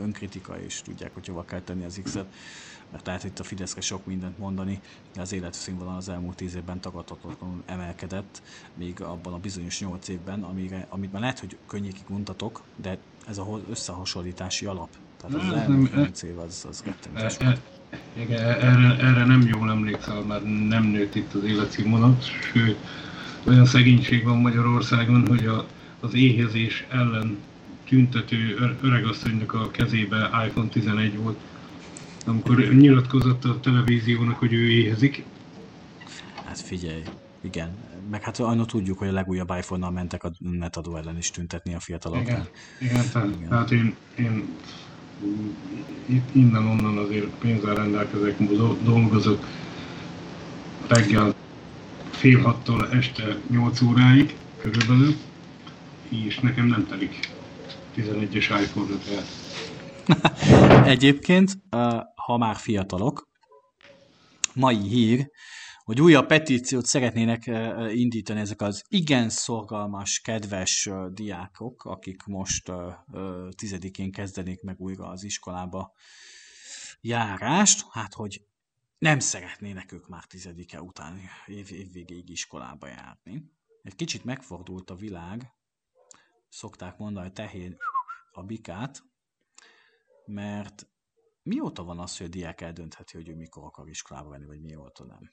önkritika, 0.01 0.59
és 0.59 0.81
tudják, 0.81 1.13
hogy 1.13 1.27
hova 1.27 1.45
kell 1.45 1.61
tenni 1.61 1.85
az 1.85 1.99
X-et 2.03 2.25
mert 2.91 3.05
lehet 3.05 3.23
itt 3.23 3.39
a 3.39 3.43
Fideszre 3.43 3.81
sok 3.81 4.05
mindent 4.05 4.37
mondani, 4.37 4.79
de 5.13 5.21
az 5.21 5.33
életszínvonal 5.33 5.95
az 5.95 6.09
elmúlt 6.09 6.35
tíz 6.35 6.55
évben 6.55 6.79
tagadhatatlanul 6.79 7.63
emelkedett, 7.65 8.41
még 8.75 9.01
abban 9.01 9.33
a 9.33 9.37
bizonyos 9.37 9.79
nyolc 9.79 10.07
évben, 10.07 10.43
amire, 10.43 10.85
amit 10.89 11.11
már 11.11 11.21
lehet, 11.21 11.39
hogy 11.39 11.57
könnyékig 11.67 12.05
untatok, 12.09 12.61
de 12.75 12.97
ez 13.27 13.37
az 13.37 13.45
összehasonlítási 13.69 14.65
alap. 14.65 14.89
Tehát 15.21 15.47
az 15.47 15.53
elmúlt 15.53 15.95
nyolc 15.95 16.21
év 16.21 16.39
az, 16.39 16.65
az 16.69 16.83
rettenetes 16.85 17.37
e, 17.39 17.45
e, 17.45 17.59
Igen, 18.13 18.41
erre, 18.41 18.97
erre 18.97 19.25
nem 19.25 19.41
jól 19.41 19.69
emlékszel, 19.69 20.21
mert 20.21 20.43
nem 20.43 20.83
nőtt 20.83 21.15
itt 21.15 21.33
az 21.33 21.43
életszínvonal, 21.43 22.17
sőt, 22.53 22.77
olyan 23.43 23.65
szegénység 23.65 24.23
van 24.23 24.37
Magyarországon, 24.37 25.27
hogy 25.27 25.45
a, 25.45 25.65
az 25.99 26.13
éhezés 26.13 26.85
ellen 26.89 27.37
tüntető 27.87 28.75
öregasszonynak 28.81 29.53
a 29.53 29.71
kezébe 29.71 30.45
iPhone 30.47 30.67
11 30.67 31.17
volt, 31.17 31.37
amikor 32.25 32.57
nyilatkozott 32.57 33.45
a 33.45 33.59
televíziónak, 33.59 34.39
hogy 34.39 34.53
ő 34.53 34.69
éhezik. 34.69 35.23
Hát 36.45 36.59
figyelj, 36.59 37.01
igen. 37.41 37.77
Meg 38.09 38.23
hát 38.23 38.39
annak 38.39 38.67
tudjuk, 38.67 38.97
hogy 38.97 39.07
a 39.07 39.11
legújabb 39.11 39.53
iPhone-nal 39.57 39.91
mentek 39.91 40.23
a 40.23 40.31
netadó 40.39 40.95
ellen 40.95 41.17
is 41.17 41.31
tüntetni 41.31 41.73
a 41.73 41.79
fiatalok. 41.79 42.21
Igen, 42.21 42.47
igen, 42.79 43.09
tehát, 43.11 43.27
igen. 43.37 43.49
tehát 43.49 43.71
én, 43.71 43.95
én 44.17 44.57
innen-onnan 46.31 46.97
azért 46.97 47.27
pénzzel 47.39 47.75
rendelkezek, 47.75 48.37
dolgozok 48.83 49.47
reggel 50.87 51.33
fél 52.09 52.39
hattól 52.41 52.89
este 52.91 53.37
8 53.49 53.81
óráig 53.81 54.35
körülbelül, 54.61 55.15
és 56.09 56.39
nekem 56.39 56.65
nem 56.67 56.87
telik 56.87 57.29
11-es 57.97 58.61
iPhone-ra, 58.61 58.97
tehát 58.97 59.27
Egyébként, 60.85 61.57
ha 62.25 62.37
már 62.37 62.55
fiatalok, 62.55 63.29
mai 64.53 64.87
hír, 64.87 65.29
hogy 65.83 66.01
újabb 66.01 66.27
petíciót 66.27 66.85
szeretnének 66.85 67.45
indítani 67.93 68.39
ezek 68.39 68.61
az 68.61 68.83
igen 68.87 69.29
szorgalmas, 69.29 70.19
kedves 70.19 70.89
diákok, 71.11 71.83
akik 71.85 72.23
most 72.23 72.71
tizedikén 73.55 74.11
kezdenék 74.11 74.61
meg 74.61 74.79
újra 74.79 75.07
az 75.07 75.23
iskolába 75.23 75.93
járást, 77.01 77.85
hát 77.91 78.13
hogy 78.13 78.45
nem 78.97 79.19
szeretnének 79.19 79.91
ők 79.91 80.07
már 80.07 80.25
tizedike 80.25 80.81
után 80.81 81.19
év, 81.45 81.71
évvégéig 81.71 82.29
iskolába 82.29 82.87
járni. 82.87 83.51
Egy 83.81 83.95
kicsit 83.95 84.23
megfordult 84.23 84.89
a 84.89 84.95
világ, 84.95 85.53
szokták 86.49 86.97
mondani, 86.97 87.25
hogy 87.25 87.35
tehén 87.35 87.77
a 88.31 88.43
bikát, 88.43 89.03
mert 90.25 90.90
mióta 91.43 91.83
van 91.83 91.99
az, 91.99 92.17
hogy 92.17 92.25
a 92.25 92.29
diák 92.29 92.61
eldöntheti, 92.61 93.17
hogy 93.17 93.29
ő 93.29 93.35
mikor 93.35 93.63
akar 93.63 93.89
iskolába 93.89 94.29
venni, 94.29 94.45
vagy 94.45 94.61
mióta 94.61 95.05
nem? 95.05 95.31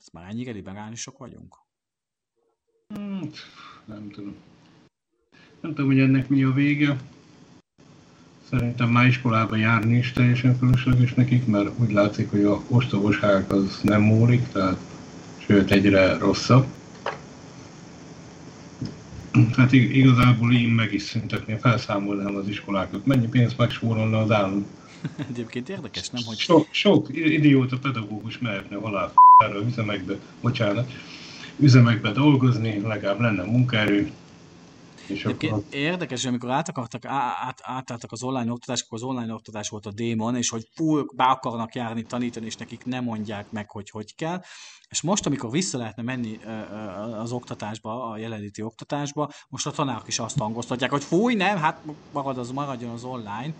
Ez 0.00 0.06
már 0.12 0.28
ennyire 0.30 0.52
liberálisok 0.52 1.18
vagyunk? 1.18 1.56
Hmm, 2.94 3.30
nem 3.84 4.10
tudom. 4.10 4.34
Nem 5.60 5.74
tudom, 5.74 5.86
hogy 5.86 6.00
ennek 6.00 6.28
mi 6.28 6.42
a 6.42 6.52
vége. 6.52 6.96
Szerintem 8.48 8.90
már 8.90 9.06
iskolába 9.06 9.56
járni 9.56 9.96
is 9.96 10.12
teljesen 10.12 10.56
fölösleges 10.56 11.14
nekik, 11.14 11.46
mert 11.46 11.78
úgy 11.78 11.90
látszik, 11.90 12.30
hogy 12.30 12.44
a 12.44 12.62
ostobaság 12.68 13.52
az 13.52 13.80
nem 13.82 14.02
múlik, 14.02 14.48
tehát 14.48 14.78
sőt 15.38 15.70
egyre 15.70 16.18
rosszabb. 16.18 16.66
Tehát 19.54 19.72
igazából 19.72 20.54
én 20.54 20.68
meg 20.68 20.92
is 20.92 21.02
szüntetném, 21.02 21.58
felszámolnám 21.58 22.36
az 22.36 22.48
iskolákat. 22.48 23.06
Mennyi 23.06 23.28
pénzt 23.28 23.58
megspórolna 23.58 24.18
az 24.18 24.30
állam? 24.30 24.66
Egyébként 25.30 25.68
érdekes, 25.68 26.10
nem? 26.10 26.22
Hogy... 26.26 26.36
Sok, 26.36 26.68
sok 26.70 27.08
idióta 27.12 27.78
pedagógus 27.78 28.38
mehetne 28.38 28.76
halál 28.76 29.12
üzemekbe, 29.66 30.18
bocsánat, 30.40 30.90
üzemekbe 31.56 32.12
dolgozni, 32.12 32.80
legalább 32.80 33.20
lenne 33.20 33.42
munkaerő, 33.42 34.12
és 35.08 35.24
akkor... 35.24 35.62
Érdekes, 35.70 36.20
hogy 36.20 36.28
amikor 36.28 36.50
át 36.50 36.68
akartak, 36.68 37.04
át, 37.04 37.60
átálltak 37.62 38.12
az 38.12 38.22
online 38.22 38.52
oktatás, 38.52 38.82
akkor 38.82 38.98
az 38.98 39.04
online 39.04 39.32
oktatás 39.32 39.68
volt 39.68 39.86
a 39.86 39.90
démon, 39.90 40.36
és 40.36 40.50
hogy 40.50 40.68
full 40.74 41.06
be 41.16 41.24
akarnak 41.24 41.74
járni, 41.74 42.02
tanítani, 42.02 42.46
és 42.46 42.56
nekik 42.56 42.84
nem 42.84 43.04
mondják 43.04 43.50
meg, 43.50 43.70
hogy 43.70 43.90
hogy 43.90 44.14
kell. 44.14 44.42
És 44.88 45.00
most, 45.00 45.26
amikor 45.26 45.50
vissza 45.50 45.78
lehetne 45.78 46.02
menni 46.02 46.40
az 47.18 47.32
oktatásba, 47.32 48.10
a 48.10 48.16
jelenléti 48.16 48.62
oktatásba, 48.62 49.30
most 49.48 49.66
a 49.66 49.70
tanárok 49.70 50.08
is 50.08 50.18
azt 50.18 50.38
hangoztatják, 50.38 50.90
hogy 50.90 51.04
fúj, 51.04 51.34
nem, 51.34 51.56
hát 51.56 51.80
marad 52.12 52.38
az, 52.38 52.50
maradjon 52.50 52.90
az 52.90 53.04
online, 53.04 53.54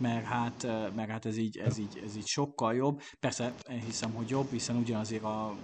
mert 0.00 0.24
hát, 0.24 0.66
mert 0.94 1.10
hát 1.10 1.26
ez, 1.26 1.36
így, 1.36 1.58
ez, 1.58 1.78
így, 1.78 2.02
ez 2.04 2.16
így 2.16 2.26
sokkal 2.26 2.74
jobb. 2.74 3.00
Persze 3.20 3.54
én 3.70 3.80
hiszem, 3.80 4.10
hogy 4.12 4.28
jobb, 4.28 4.50
hiszen 4.50 4.76
ugyanazért 4.76 5.22
a 5.22 5.54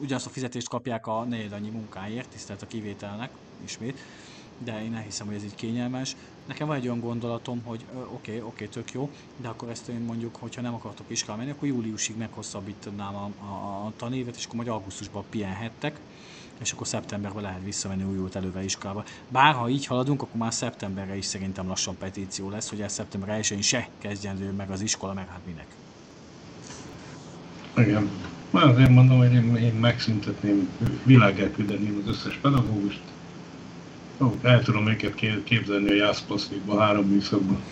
ugyanazt 0.00 0.26
a 0.26 0.30
fizetést 0.30 0.68
kapják 0.68 1.06
a 1.06 1.24
negyed 1.24 1.52
annyi 1.52 1.70
munkáért, 1.70 2.28
tisztelt 2.28 2.62
a 2.62 2.66
kivételnek, 2.66 3.30
ismét. 3.64 3.98
de 4.58 4.84
én 4.84 4.94
elhiszem, 4.94 5.26
hogy 5.26 5.36
ez 5.36 5.44
így 5.44 5.54
kényelmes. 5.54 6.16
Nekem 6.46 6.66
van 6.66 6.76
egy 6.76 6.86
olyan 6.86 7.00
gondolatom, 7.00 7.62
hogy 7.64 7.84
oké, 7.92 8.00
oké, 8.00 8.36
okay, 8.36 8.40
okay, 8.40 8.68
tök 8.68 8.92
jó, 8.92 9.10
de 9.36 9.48
akkor 9.48 9.68
ezt 9.68 9.88
én 9.88 10.00
mondjuk, 10.00 10.36
hogyha 10.36 10.60
nem 10.60 10.74
akartok 10.74 11.06
iskolába 11.08 11.42
menni, 11.42 11.54
akkor 11.56 11.68
júliusig 11.68 12.16
meghosszabbítanám 12.16 13.14
a, 13.14 13.30
a, 13.44 13.86
a 13.86 13.92
tanévet, 13.96 14.36
és 14.36 14.44
akkor 14.44 14.56
majd 14.56 14.68
augusztusban 14.68 15.24
pihenhettek, 15.30 16.00
és 16.60 16.72
akkor 16.72 16.86
szeptemberben 16.86 17.42
lehet 17.42 17.64
visszamenni 17.64 18.02
újult 18.02 18.36
előve 18.36 18.64
iskolába. 18.64 19.04
Bár 19.28 19.54
ha 19.54 19.68
így 19.68 19.86
haladunk, 19.86 20.22
akkor 20.22 20.40
már 20.40 20.52
szeptemberre 20.52 21.16
is 21.16 21.24
szerintem 21.24 21.66
lassan 21.68 21.96
petíció 21.98 22.50
lesz, 22.50 22.68
hogy 22.68 22.80
ez 22.80 22.92
szeptember 22.92 23.38
1-én 23.40 23.62
se 23.62 23.88
kezdjen 23.98 24.36
meg 24.56 24.70
az 24.70 24.80
iskola, 24.80 25.12
meg 25.12 25.28
hát 25.28 25.40
minek. 25.46 25.66
Igen. 27.76 28.10
Már 28.50 28.64
azért 28.64 28.90
mondom, 28.90 29.18
hogy 29.18 29.32
én, 29.32 29.56
én 29.56 29.74
megszüntetném, 29.74 30.68
világelküldeném 31.02 32.02
az 32.02 32.08
összes 32.10 32.34
pedagógust. 32.34 33.00
Ó, 34.20 34.34
el 34.42 34.62
tudom 34.62 34.88
őket 34.88 35.14
képzelni 35.44 35.90
a 35.90 35.94
jászplasztikba, 35.94 36.80
három 36.80 37.06
műszakban. 37.06 37.62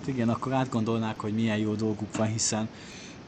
hát 0.00 0.06
igen, 0.06 0.28
akkor 0.28 0.52
átgondolnák, 0.52 1.20
hogy 1.20 1.32
milyen 1.32 1.56
jó 1.56 1.74
dolguk 1.74 2.16
van, 2.16 2.26
hiszen 2.26 2.68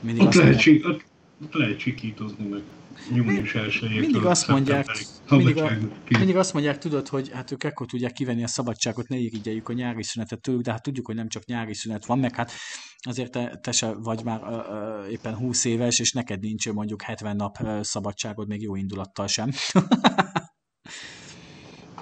mindig 0.01 0.23
ott 0.23 0.29
azt 0.29 0.37
lehet, 0.37 0.67
mondják, 0.67 0.87
ott, 0.87 1.05
lehet 1.51 1.79
csikítozni 1.79 2.47
meg 2.49 2.63
június 3.11 3.81
Mindig 3.81 4.25
azt 4.25 4.49
mondják, 4.49 4.87
mindig, 5.29 5.57
a, 5.57 5.71
mindig 6.09 6.37
azt 6.37 6.53
mondják, 6.53 6.79
tudod, 6.79 7.09
hogy 7.09 7.31
hát 7.31 7.51
ők 7.51 7.65
ekkor 7.65 7.87
tudják 7.87 8.13
kivenni 8.13 8.43
a 8.43 8.47
szabadságot, 8.47 9.09
ne 9.09 9.17
irigyeljük 9.17 9.69
a 9.69 9.73
nyári 9.73 10.03
szünetet 10.03 10.41
tőlük, 10.41 10.61
de 10.61 10.71
hát 10.71 10.83
tudjuk, 10.83 11.07
hogy 11.07 11.15
nem 11.15 11.29
csak 11.29 11.45
nyári 11.45 11.75
szünet 11.75 12.07
van, 12.07 12.19
meg 12.19 12.35
hát 12.35 12.53
azért 13.01 13.31
te, 13.31 13.59
te 13.63 13.73
se 13.73 13.93
vagy 13.93 14.25
már 14.25 14.41
ö, 14.43 14.75
ö, 14.75 15.07
éppen 15.07 15.35
20 15.35 15.65
éves, 15.65 15.99
és 15.99 16.13
neked 16.13 16.41
nincs 16.41 16.71
mondjuk 16.71 17.03
70 17.03 17.37
nap 17.37 17.57
ö, 17.61 17.79
szabadságod, 17.83 18.49
még 18.49 18.63
jó 18.63 18.77
indulattal 18.77 19.27
sem. 19.27 19.51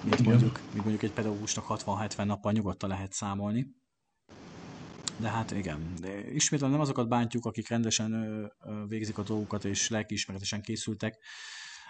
Mint 0.03 0.25
mondjuk, 0.25 0.61
mint 0.73 0.85
mondjuk 0.85 1.03
egy 1.03 1.13
pedagógusnak 1.13 1.65
60-70 1.69 2.25
nappal 2.25 2.53
nyugodtan 2.53 2.89
lehet 2.89 3.13
számolni. 3.13 3.80
De 5.21 5.29
hát 5.29 5.51
igen, 5.51 5.95
de 6.01 6.33
ismétlen 6.33 6.71
nem 6.71 6.81
azokat 6.81 7.09
bántjuk, 7.09 7.45
akik 7.45 7.69
rendesen 7.69 8.53
végzik 8.89 9.19
a 9.19 9.23
dolgukat 9.23 9.65
és 9.65 9.89
lelkiismeretesen 9.89 10.63
készültek. 10.63 11.19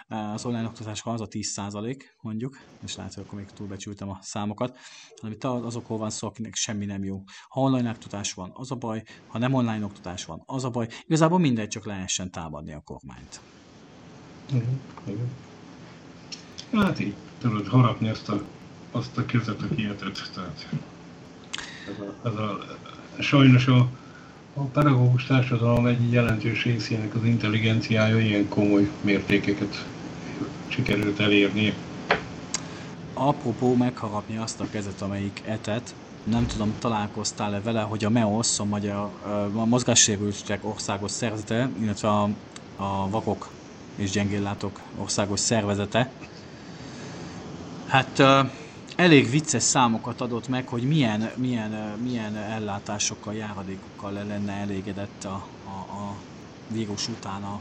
Az 0.08 0.44
online 0.44 0.66
oktatásra 0.66 1.12
az 1.12 1.20
a 1.20 1.28
10% 1.28 2.00
mondjuk, 2.20 2.58
és 2.84 2.96
lehet, 2.96 3.14
hogy 3.14 3.24
akkor 3.26 3.38
még 3.38 3.50
túlbecsültem 3.50 4.08
a 4.08 4.18
számokat, 4.22 4.78
hanem 5.20 5.34
itt 5.34 5.44
azokról 5.44 5.98
van 5.98 6.10
szó, 6.10 6.26
akinek 6.26 6.54
semmi 6.54 6.84
nem 6.84 7.04
jó. 7.04 7.22
Ha 7.48 7.60
online 7.60 7.90
oktatás 7.90 8.32
van, 8.32 8.50
az 8.54 8.70
a 8.70 8.74
baj, 8.74 9.02
ha 9.26 9.38
nem 9.38 9.54
online 9.54 9.84
oktatás 9.84 10.24
van, 10.24 10.42
az 10.46 10.64
a 10.64 10.70
baj. 10.70 10.88
Igazából 11.06 11.38
mindegy, 11.38 11.68
csak 11.68 11.86
lehessen 11.86 12.30
támadni 12.30 12.72
a 12.72 12.80
kormányt. 12.80 13.40
Igen. 15.06 15.30
Hát 16.72 16.98
így 16.98 17.14
tudod 17.38 17.66
harapni 17.66 18.08
azt 18.08 18.28
a, 18.28 18.42
azt 18.90 19.18
a 19.18 19.24
kezet, 19.24 19.62
aki 19.62 19.80
ilyetett. 19.82 20.30
Tehát 20.34 20.68
ez 21.88 21.98
a, 22.00 22.26
ez 22.26 22.34
a 22.34 22.58
sajnos 23.18 23.66
a, 23.66 23.88
a 24.54 24.60
pedagógus 24.60 25.26
társadalom 25.26 25.86
egy 25.86 26.12
jelentős 26.12 26.64
részének 26.64 27.14
az 27.14 27.24
intelligenciája 27.24 28.18
ilyen 28.18 28.48
komoly 28.48 28.90
mértékeket 29.00 29.86
sikerült 30.68 31.20
elérni. 31.20 31.74
Apropó 33.14 33.74
megharapni 33.74 34.36
azt 34.36 34.60
a 34.60 34.66
kezet, 34.70 35.02
amelyik 35.02 35.42
etet, 35.46 35.94
nem 36.24 36.46
tudom, 36.46 36.74
találkoztál-e 36.78 37.60
vele, 37.60 37.80
hogy 37.80 38.04
a 38.04 38.10
MEOS, 38.10 38.58
a 38.58 38.64
Magyar 38.64 39.10
a 39.54 39.64
Mozgássérültek 39.64 40.64
Országos 40.64 41.10
Szervezete, 41.10 41.70
illetve 41.80 42.08
a, 42.08 42.28
a 42.76 43.10
Vakok 43.10 43.48
és 43.96 44.10
Gyengéllátók 44.10 44.80
Országos 44.96 45.40
Szervezete, 45.40 46.10
hát 47.86 48.22
elég 49.00 49.30
vicces 49.30 49.62
számokat 49.62 50.20
adott 50.20 50.48
meg, 50.48 50.68
hogy 50.68 50.82
milyen, 50.82 51.30
milyen, 51.36 51.70
milyen 52.02 52.36
ellátásokkal, 52.36 53.34
járadékokkal 53.34 54.12
lenne 54.12 54.52
elégedett 54.52 55.24
a, 55.24 55.46
a, 55.64 55.70
a 55.70 56.14
vírus 56.68 57.08
után 57.08 57.42
a, 57.42 57.60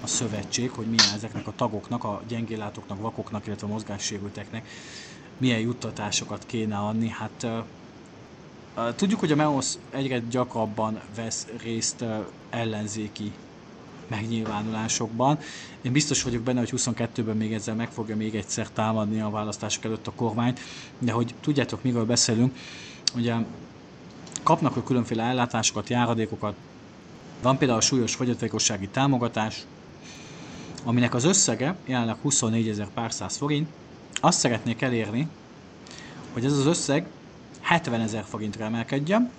a 0.00 0.06
szövetség, 0.06 0.70
hogy 0.70 0.86
milyen 0.86 1.14
ezeknek 1.14 1.46
a 1.46 1.52
tagoknak, 1.56 2.04
a 2.04 2.22
gyengéllátóknak, 2.28 3.00
vakoknak, 3.00 3.46
illetve 3.46 3.66
a 3.66 3.70
mozgássérülteknek 3.70 4.68
milyen 5.36 5.60
juttatásokat 5.60 6.46
kéne 6.46 6.76
adni. 6.76 7.08
Hát 7.08 7.46
tudjuk, 8.96 9.20
hogy 9.20 9.32
a 9.32 9.36
MEOS 9.36 9.74
egyre 9.90 10.18
gyakrabban 10.18 11.00
vesz 11.14 11.46
részt 11.62 12.04
ellenzéki 12.50 13.32
megnyilvánulásokban. 14.10 15.38
Én 15.82 15.92
biztos 15.92 16.22
vagyok 16.22 16.42
benne, 16.42 16.58
hogy 16.58 16.72
22-ben 16.76 17.36
még 17.36 17.52
ezzel 17.52 17.74
meg 17.74 17.90
fogja 17.90 18.16
még 18.16 18.34
egyszer 18.34 18.68
támadni 18.68 19.20
a 19.20 19.30
választások 19.30 19.84
előtt 19.84 20.06
a 20.06 20.12
kormányt, 20.12 20.60
de 20.98 21.12
hogy 21.12 21.34
tudjátok, 21.40 21.82
miről 21.82 22.04
beszélünk, 22.04 22.56
ugye 23.14 23.34
kapnak 24.42 24.76
a 24.76 24.82
különféle 24.82 25.22
ellátásokat, 25.22 25.88
járadékokat, 25.88 26.54
van 27.42 27.58
például 27.58 27.78
a 27.78 27.82
súlyos 27.82 28.14
fogyatékossági 28.14 28.88
támogatás, 28.88 29.66
aminek 30.84 31.14
az 31.14 31.24
összege 31.24 31.76
jelenleg 31.84 32.16
24 32.22 32.68
ezer 32.68 32.88
pár 32.94 33.12
száz 33.12 33.36
forint. 33.36 33.68
Azt 34.20 34.38
szeretnék 34.38 34.82
elérni, 34.82 35.28
hogy 36.32 36.44
ez 36.44 36.52
az 36.52 36.66
összeg 36.66 37.06
70 37.60 38.00
ezer 38.00 38.24
forintra 38.28 38.64
emelkedjen. 38.64 39.30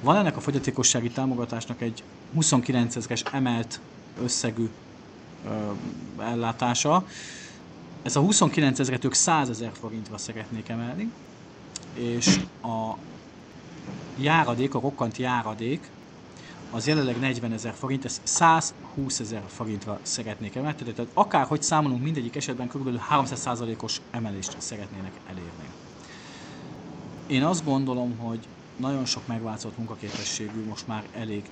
Van 0.00 0.16
ennek 0.16 0.36
a 0.36 0.40
fogyatékossági 0.40 1.10
támogatásnak 1.10 1.80
egy 1.80 2.02
29 2.34 2.96
ezeres 2.96 3.22
emelt 3.32 3.80
összegű 4.22 4.68
ö, 5.46 5.72
ellátása. 6.22 7.06
Ez 8.02 8.16
a 8.16 8.20
29 8.20 8.78
ezeret 8.78 9.04
ők 9.04 9.14
100 9.14 9.48
ezer 9.48 9.70
forintra 9.80 10.18
szeretnék 10.18 10.68
emelni, 10.68 11.10
és 11.94 12.40
a 12.62 12.96
járadék, 14.18 14.74
a 14.74 14.80
rokkant 14.80 15.16
járadék, 15.16 15.90
az 16.70 16.86
jelenleg 16.86 17.18
40 17.18 17.52
ezer 17.52 17.74
forint, 17.74 18.04
ez 18.04 18.20
120 18.22 19.20
ezer 19.20 19.42
forintra 19.46 19.98
szeretnék 20.02 20.54
emelni, 20.54 20.76
tehát 20.76 21.10
akárhogy 21.14 21.62
számolunk, 21.62 22.02
mindegyik 22.02 22.36
esetben 22.36 22.68
kb. 22.68 23.00
300%-os 23.10 24.00
emelést 24.10 24.56
szeretnének 24.58 25.12
elérni. 25.26 25.68
Én 27.26 27.44
azt 27.44 27.64
gondolom, 27.64 28.18
hogy 28.18 28.38
nagyon 28.76 29.04
sok 29.04 29.26
megváltozott 29.26 29.76
munkaképességű, 29.76 30.64
most 30.68 30.86
már 30.86 31.04
elég 31.14 31.44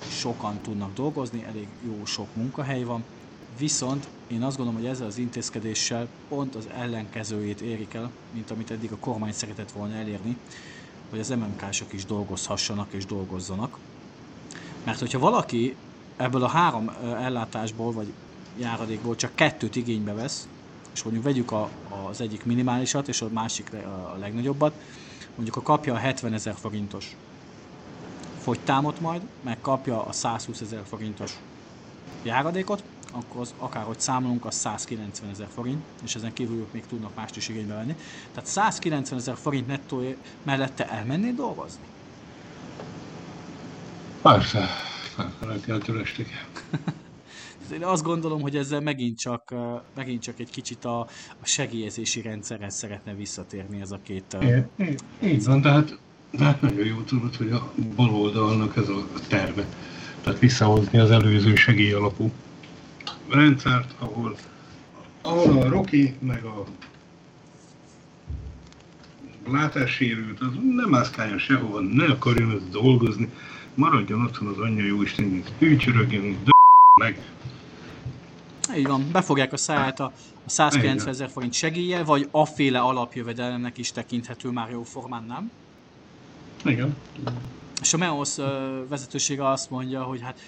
sokan 0.00 0.58
tudnak 0.62 0.94
dolgozni, 0.94 1.44
elég 1.48 1.68
jó 1.86 2.04
sok 2.04 2.26
munkahely 2.34 2.82
van, 2.82 3.04
viszont 3.58 4.08
én 4.26 4.42
azt 4.42 4.56
gondolom, 4.56 4.80
hogy 4.80 4.90
ezzel 4.90 5.06
az 5.06 5.18
intézkedéssel 5.18 6.08
pont 6.28 6.54
az 6.54 6.68
ellenkezőjét 6.76 7.60
érik 7.60 7.94
el, 7.94 8.10
mint 8.32 8.50
amit 8.50 8.70
eddig 8.70 8.92
a 8.92 8.96
kormány 8.96 9.32
szeretett 9.32 9.72
volna 9.72 9.94
elérni, 9.94 10.36
hogy 11.10 11.18
az 11.18 11.28
MMK-sok 11.28 11.92
is 11.92 12.04
dolgozhassanak 12.04 12.92
és 12.92 13.06
dolgozzanak. 13.06 13.78
Mert 14.84 14.98
hogyha 14.98 15.18
valaki 15.18 15.76
ebből 16.16 16.42
a 16.42 16.48
három 16.48 16.90
ellátásból 17.02 17.92
vagy 17.92 18.12
járadékból 18.58 19.16
csak 19.16 19.34
kettőt 19.34 19.76
igénybe 19.76 20.12
vesz, 20.14 20.48
és 20.94 21.02
mondjuk 21.02 21.24
vegyük 21.24 21.52
a, 21.52 21.68
az 22.08 22.20
egyik 22.20 22.44
minimálisat 22.44 23.08
és 23.08 23.20
a 23.20 23.28
másik 23.32 23.72
a 24.12 24.16
legnagyobbat, 24.18 24.72
mondjuk 25.34 25.56
a 25.56 25.62
kapja 25.62 25.94
a 25.94 25.96
70 25.96 26.32
ezer 26.32 26.54
forintos 26.54 27.16
fogytámot 28.38 29.00
majd, 29.00 29.22
megkapja 29.42 30.04
a 30.04 30.12
120 30.12 30.60
ezer 30.60 30.82
forintos 30.88 31.32
járadékot, 32.22 32.82
akkor 33.12 33.40
az, 33.40 33.54
akárhogy 33.58 34.00
számolunk, 34.00 34.44
az 34.44 34.54
190 34.54 35.30
ezer 35.30 35.48
forint, 35.54 35.82
és 36.04 36.14
ezen 36.14 36.32
kívül 36.32 36.66
még 36.70 36.86
tudnak 36.86 37.14
mást 37.14 37.36
is 37.36 37.48
igénybe 37.48 37.74
venni. 37.74 37.94
Tehát 38.32 38.48
190 38.48 39.18
ezer 39.18 39.36
forint 39.36 39.66
nettó 39.66 40.02
mellette 40.42 40.88
elmenni 40.90 41.32
dolgozni? 41.32 41.82
Persze, 44.22 44.68
reggeltől 45.40 46.00
estig. 46.00 46.26
Én 47.72 47.84
azt 47.84 48.02
gondolom, 48.02 48.40
hogy 48.40 48.56
ezzel 48.56 48.80
megint 48.80 49.18
csak, 49.18 49.54
megint 49.94 50.22
csak 50.22 50.38
egy 50.38 50.50
kicsit 50.50 50.84
a, 50.84 51.00
a 51.40 51.44
segélyezési 51.46 52.22
rendszerhez 52.22 52.74
szeretne 52.74 53.14
visszatérni 53.14 53.80
ez 53.80 53.90
a 53.90 53.98
két... 54.02 54.36
Így, 54.80 55.00
így 55.22 55.44
van, 55.44 55.60
tehát 55.60 55.98
hát 56.38 56.60
nagyon 56.60 56.86
jó 56.86 57.00
tudod, 57.00 57.36
hogy 57.36 57.50
a 57.50 57.72
baloldalnak 57.96 58.76
ez 58.76 58.88
a 58.88 59.04
terve. 59.28 59.66
Tehát 60.22 60.38
visszahozni 60.38 60.98
az 60.98 61.10
előző 61.10 61.54
segélyalapú 61.54 62.32
rendszert, 63.28 63.94
ahol, 63.98 64.36
ahol 65.22 65.62
a 65.62 65.68
Rocky 65.68 66.14
meg 66.20 66.44
a 66.44 66.64
látássérült, 69.50 70.40
az 70.40 70.52
nem 70.76 70.88
mászkáljon 70.88 71.38
sehova, 71.38 71.80
ne 71.80 72.04
akarjon 72.04 72.50
ezt 72.50 72.70
dolgozni, 72.70 73.28
maradjon 73.74 74.24
otthon 74.24 74.48
az 74.48 74.58
anyja 74.58 74.84
jó 74.84 75.02
Isten, 75.02 75.42
hűcsörögjön, 75.58 76.36
de 76.44 76.50
meg. 77.00 77.20
Így 78.76 78.86
van, 78.86 79.08
befogják 79.12 79.52
a 79.52 79.56
száját 79.56 80.00
a, 80.00 80.12
a 80.44 80.50
190 80.50 81.08
ezer 81.08 81.30
forint 81.30 81.52
segélye, 81.52 82.02
vagy 82.02 82.28
aféle 82.30 82.80
alapjövedelemnek 82.80 83.78
is 83.78 83.92
tekinthető 83.92 84.50
már 84.50 84.70
jó 84.70 84.82
formán, 84.82 85.24
nem? 85.24 85.50
Igen. 86.70 86.96
És 87.80 87.94
a 87.94 87.96
MEOS 87.96 88.36
vezetősége 88.88 89.48
azt 89.48 89.70
mondja, 89.70 90.02
hogy 90.02 90.20
hát 90.20 90.40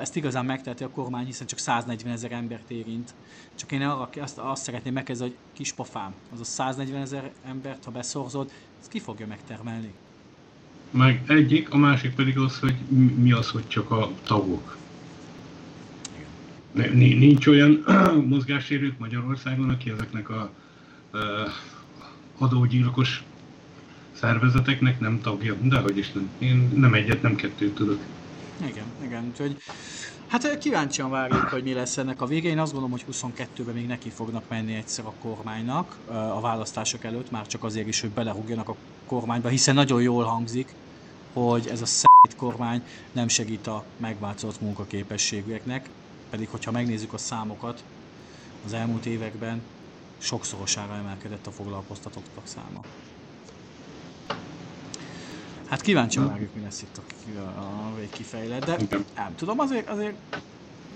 ezt 0.00 0.16
igazán 0.16 0.44
megteheti 0.44 0.84
a 0.84 0.90
kormány, 0.90 1.24
hiszen 1.24 1.46
csak 1.46 1.58
140 1.58 2.12
ezer 2.12 2.32
embert 2.32 2.70
érint. 2.70 3.14
Csak 3.54 3.72
én 3.72 3.82
arra 3.82 4.08
azt, 4.20 4.38
azt 4.38 4.62
szeretném 4.62 4.92
megkezdeni, 4.92 5.30
hogy 5.30 5.38
kis 5.52 5.72
pofám, 5.72 6.14
az 6.32 6.40
a 6.40 6.44
140 6.44 7.00
ezer 7.00 7.32
embert, 7.46 7.84
ha 7.84 7.90
beszorzod, 7.90 8.50
ez 8.80 8.88
ki 8.88 8.98
fogja 8.98 9.26
megtermelni? 9.26 9.92
Meg 10.90 11.22
egyik, 11.26 11.70
a 11.72 11.76
másik 11.76 12.14
pedig 12.14 12.38
az, 12.38 12.58
hogy 12.58 12.74
mi 13.16 13.32
az, 13.32 13.50
hogy 13.50 13.68
csak 13.68 13.90
a 13.90 14.10
tagok. 14.22 14.76
Nincs 16.92 17.46
olyan 17.46 17.84
mozgássérült 18.28 18.98
Magyarországon, 18.98 19.70
aki 19.70 19.90
ezeknek 19.90 20.28
a 20.28 20.50
adógyilkos 22.38 23.24
szervezeteknek 24.20 25.00
nem 25.00 25.20
tagja, 25.20 25.54
de 25.54 25.78
hogy 25.78 25.98
is 25.98 26.12
nem. 26.12 26.30
Én 26.38 26.70
nem 26.74 26.94
egyet, 26.94 27.22
nem 27.22 27.34
kettőt 27.34 27.74
tudok. 27.74 27.98
Igen, 28.66 28.84
igen, 29.02 29.24
úgyhogy 29.30 29.56
hát 30.26 30.58
kíváncsian 30.58 31.10
várjuk, 31.10 31.48
hogy 31.48 31.62
mi 31.62 31.72
lesz 31.72 31.96
ennek 31.96 32.20
a 32.20 32.26
vége. 32.26 32.48
Én 32.48 32.58
azt 32.58 32.72
gondolom, 32.72 32.98
hogy 32.98 33.04
22-ben 33.12 33.74
még 33.74 33.86
neki 33.86 34.10
fognak 34.10 34.44
menni 34.48 34.74
egyszer 34.74 35.04
a 35.04 35.12
kormánynak 35.20 35.98
a 36.08 36.40
választások 36.40 37.04
előtt, 37.04 37.30
már 37.30 37.46
csak 37.46 37.64
azért 37.64 37.88
is, 37.88 38.00
hogy 38.00 38.10
belerúgjanak 38.10 38.68
a 38.68 38.76
kormányba, 39.06 39.48
hiszen 39.48 39.74
nagyon 39.74 40.02
jól 40.02 40.24
hangzik, 40.24 40.74
hogy 41.32 41.66
ez 41.66 41.80
a 41.80 41.86
szét 41.86 42.36
kormány 42.36 42.82
nem 43.12 43.28
segít 43.28 43.66
a 43.66 43.84
megváltozott 43.96 44.60
munkaképességűeknek, 44.60 45.88
pedig 46.30 46.48
hogyha 46.48 46.70
megnézzük 46.70 47.12
a 47.12 47.18
számokat, 47.18 47.84
az 48.64 48.72
elmúlt 48.72 49.06
években 49.06 49.62
sokszorosára 50.18 50.94
emelkedett 50.94 51.46
a 51.46 51.50
foglalkoztatottak 51.50 52.46
száma. 52.46 52.80
Hát 55.74 55.82
kíváncsi 55.82 56.18
várjuk, 56.18 56.54
mi 56.54 56.62
lesz 56.62 56.82
itt 56.82 57.00
a, 57.36 57.40
a 57.40 57.94
végkifejlet, 57.98 58.64
de 58.64 58.76
nem 59.16 59.34
tudom, 59.36 59.58
azért, 59.58 59.88
azért 59.88 60.14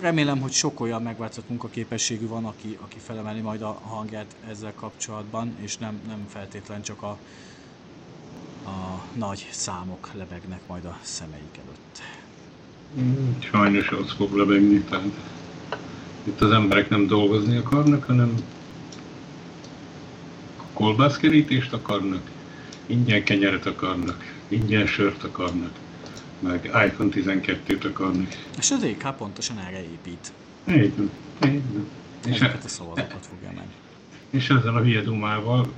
remélem, 0.01 0.41
hogy 0.41 0.53
sok 0.53 0.81
olyan 0.81 1.03
megváltozott 1.03 1.49
munkaképességű 1.49 2.27
van, 2.27 2.45
aki, 2.45 2.79
aki 2.81 2.99
felemeli 2.99 3.41
majd 3.41 3.62
a 3.62 3.81
hangját 3.83 4.35
ezzel 4.49 4.73
kapcsolatban, 4.75 5.57
és 5.61 5.77
nem, 5.77 6.01
nem 6.07 6.27
feltétlen 6.29 6.83
csak 6.83 7.03
a, 7.03 7.19
a 8.64 9.05
nagy 9.12 9.49
számok 9.51 10.11
lebegnek 10.14 10.61
majd 10.67 10.85
a 10.85 10.99
szemeik 11.03 11.59
előtt. 11.64 12.03
Sajnos 13.38 13.88
az 13.88 14.12
fog 14.12 14.35
lebegni, 14.35 14.81
tehát 14.81 15.19
itt 16.23 16.41
az 16.41 16.51
emberek 16.51 16.88
nem 16.88 17.07
dolgozni 17.07 17.57
akarnak, 17.57 18.05
hanem 18.05 18.35
kolbászkerítést 20.73 21.73
akarnak, 21.73 22.31
ingyen 22.87 23.25
kenyeret 23.25 23.67
akarnak, 23.67 24.37
ingyen 24.49 24.87
sört 24.87 25.23
akarnak, 25.23 25.73
meg 26.39 26.65
iPhone 26.65 27.11
12-t 27.15 27.85
akarnak. 27.85 28.29
És 28.59 28.71
az 28.71 28.83
EK 28.83 29.17
pontosan 29.17 29.59
erre 29.59 29.83
épít. 29.83 30.33
Így 30.69 30.97
van. 30.97 31.11
Így 31.53 31.73
van. 31.73 31.89
Ezeket 32.29 32.65
a 32.65 32.69
szavazatokat 32.69 33.27
fogja 33.27 33.53
meg. 33.57 33.67
És 34.31 34.49
ezzel 34.49 34.77
a 34.77 34.81
hülye 34.81 35.03
dumával 35.03 35.73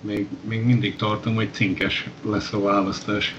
még, 0.00 0.26
még 0.44 0.64
mindig 0.64 0.96
tartom, 0.96 1.34
hogy 1.34 1.48
cinkes 1.52 2.08
lesz 2.22 2.52
a 2.52 2.60
választás. 2.60 3.34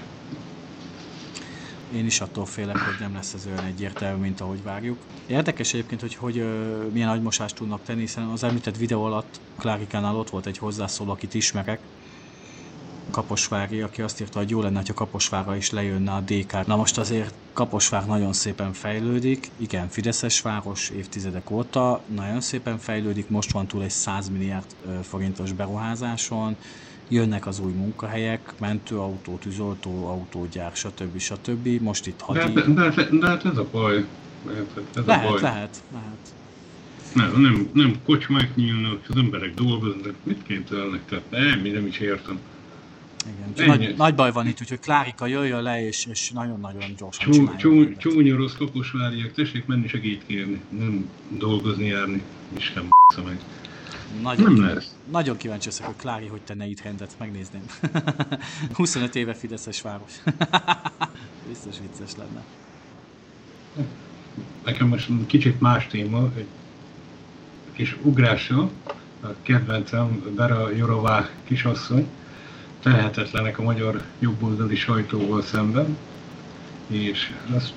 Én 1.94 2.06
is 2.06 2.20
attól 2.20 2.46
félek, 2.46 2.78
hogy 2.78 2.94
nem 3.00 3.14
lesz 3.14 3.34
ez 3.34 3.46
olyan 3.46 3.64
egyértelmű, 3.64 4.22
mint 4.22 4.40
ahogy 4.40 4.62
várjuk. 4.62 4.98
Érdekes 5.26 5.72
egyébként, 5.72 6.00
hogy, 6.00 6.14
hogy 6.14 6.38
ö, 6.38 6.82
milyen 6.92 7.08
agymosást 7.08 7.54
tudnak 7.54 7.82
tenni, 7.84 8.00
hiszen 8.00 8.24
az 8.24 8.42
említett 8.42 8.76
videó 8.76 9.04
alatt 9.04 9.40
Klárikánál 9.58 10.16
ott 10.16 10.30
volt 10.30 10.46
egy 10.46 10.58
hozzászóló, 10.58 11.10
akit 11.10 11.34
ismerek, 11.34 11.80
Kaposvári, 13.12 13.80
aki 13.80 14.02
azt 14.02 14.20
írta, 14.20 14.38
hogy 14.38 14.50
jó 14.50 14.60
lenne, 14.60 14.82
ha 14.86 14.94
Kaposvára 14.94 15.56
is 15.56 15.70
lejönne 15.70 16.12
a 16.12 16.20
DK. 16.20 16.66
Na 16.66 16.76
most 16.76 16.98
azért 16.98 17.34
Kaposvár 17.52 18.06
nagyon 18.06 18.32
szépen 18.32 18.72
fejlődik, 18.72 19.50
igen, 19.56 19.88
Fideszes 19.88 20.40
város 20.40 20.90
évtizedek 20.90 21.50
óta, 21.50 22.00
nagyon 22.14 22.40
szépen 22.40 22.78
fejlődik, 22.78 23.28
most 23.28 23.52
van 23.52 23.66
túl 23.66 23.82
egy 23.82 23.90
100 23.90 24.28
milliárd 24.28 24.66
forintos 25.02 25.52
beruházáson, 25.52 26.56
jönnek 27.08 27.46
az 27.46 27.60
új 27.60 27.72
munkahelyek, 27.72 28.52
mentőautó, 28.58 29.36
tűzoltó, 29.36 30.06
autógyár, 30.06 30.70
stb. 30.74 31.18
stb. 31.18 31.68
Most 31.80 32.06
itt 32.06 32.20
hadi... 32.20 32.52
De, 32.52 32.60
de, 32.60 32.88
de, 32.88 33.08
de 33.10 33.26
hát 33.26 33.44
ez 33.44 33.56
a 33.56 33.66
baj. 33.70 34.04
Ez 34.96 35.04
lehet, 35.06 35.26
a 35.26 35.30
baj. 35.30 35.40
lehet, 35.40 35.82
lehet. 35.92 36.34
Nem, 37.14 37.40
nem, 37.40 37.68
nem 37.72 37.94
kocsmák 38.04 38.54
nyílnak, 38.54 39.00
az 39.08 39.16
emberek 39.16 39.54
dolgoznak, 39.54 40.14
mit 40.22 40.42
képzelnek, 40.42 41.00
tehát 41.08 41.30
nem, 41.30 41.60
nem 41.72 41.86
is 41.86 41.98
értem. 41.98 42.38
Igen, 43.26 43.68
nagy, 43.68 43.94
nagy 43.96 44.14
baj 44.14 44.32
van 44.32 44.46
itt, 44.46 44.60
úgyhogy 44.60 44.80
Klárika 44.80 45.26
jöjjön 45.26 45.62
le, 45.62 45.86
és, 45.86 46.06
és 46.06 46.30
nagyon-nagyon 46.30 46.94
gyorsan 46.98 47.30
Csú, 47.30 47.56
csú, 47.56 47.96
Csúnya 47.96 48.36
rossz 48.36 48.54
kaposváriak, 48.54 49.32
tessék 49.32 49.66
menni 49.66 49.88
segít 49.88 50.26
kérni, 50.26 50.60
nem 50.68 51.10
dolgozni 51.28 51.86
járni, 51.86 52.22
Isten 52.56 52.88
meg. 53.24 53.40
Nagyon, 54.22 54.52
nem 54.52 54.74
lesz. 54.74 54.94
nagyon 55.10 55.36
kíváncsi 55.36 55.68
leszek, 55.68 55.86
hogy 55.86 55.96
Klári 55.96 56.26
hogy 56.26 56.40
tenne 56.40 56.66
itt 56.66 56.82
rendet, 56.82 57.14
megnézném. 57.18 57.62
25 58.72 59.14
éve 59.14 59.34
Fideszes 59.34 59.82
város. 59.82 60.12
Biztos 61.48 61.76
vicces 61.80 62.16
lenne. 62.16 62.44
Nekem 64.64 64.88
most 64.88 65.08
kicsit 65.26 65.60
más 65.60 65.86
téma, 65.86 66.30
egy 66.36 66.46
kis 67.72 67.96
ugrással, 68.02 68.70
a 69.20 69.26
kedvencem 69.42 70.34
Vera 70.36 70.70
Jorová 70.70 71.30
kisasszony, 71.44 72.06
tehetetlenek 72.82 73.58
a 73.58 73.62
magyar 73.62 74.02
jobboldali 74.18 74.76
sajtóval 74.76 75.42
szemben, 75.42 75.96
és 76.86 77.32
azt, 77.54 77.72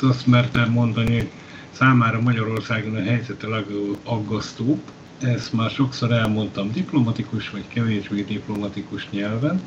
azt 0.00 0.26
mertem 0.26 0.70
mondani, 0.70 1.14
hogy 1.14 1.30
számára 1.70 2.20
Magyarországon 2.20 2.96
a 2.96 3.02
helyzet 3.02 3.42
a 3.42 3.48
legaggasztóbb. 3.48 4.80
Ezt 5.20 5.52
már 5.52 5.70
sokszor 5.70 6.12
elmondtam 6.12 6.72
diplomatikus 6.72 7.50
vagy 7.50 7.64
kevésbé 7.68 8.22
diplomatikus 8.22 9.10
nyelven. 9.10 9.60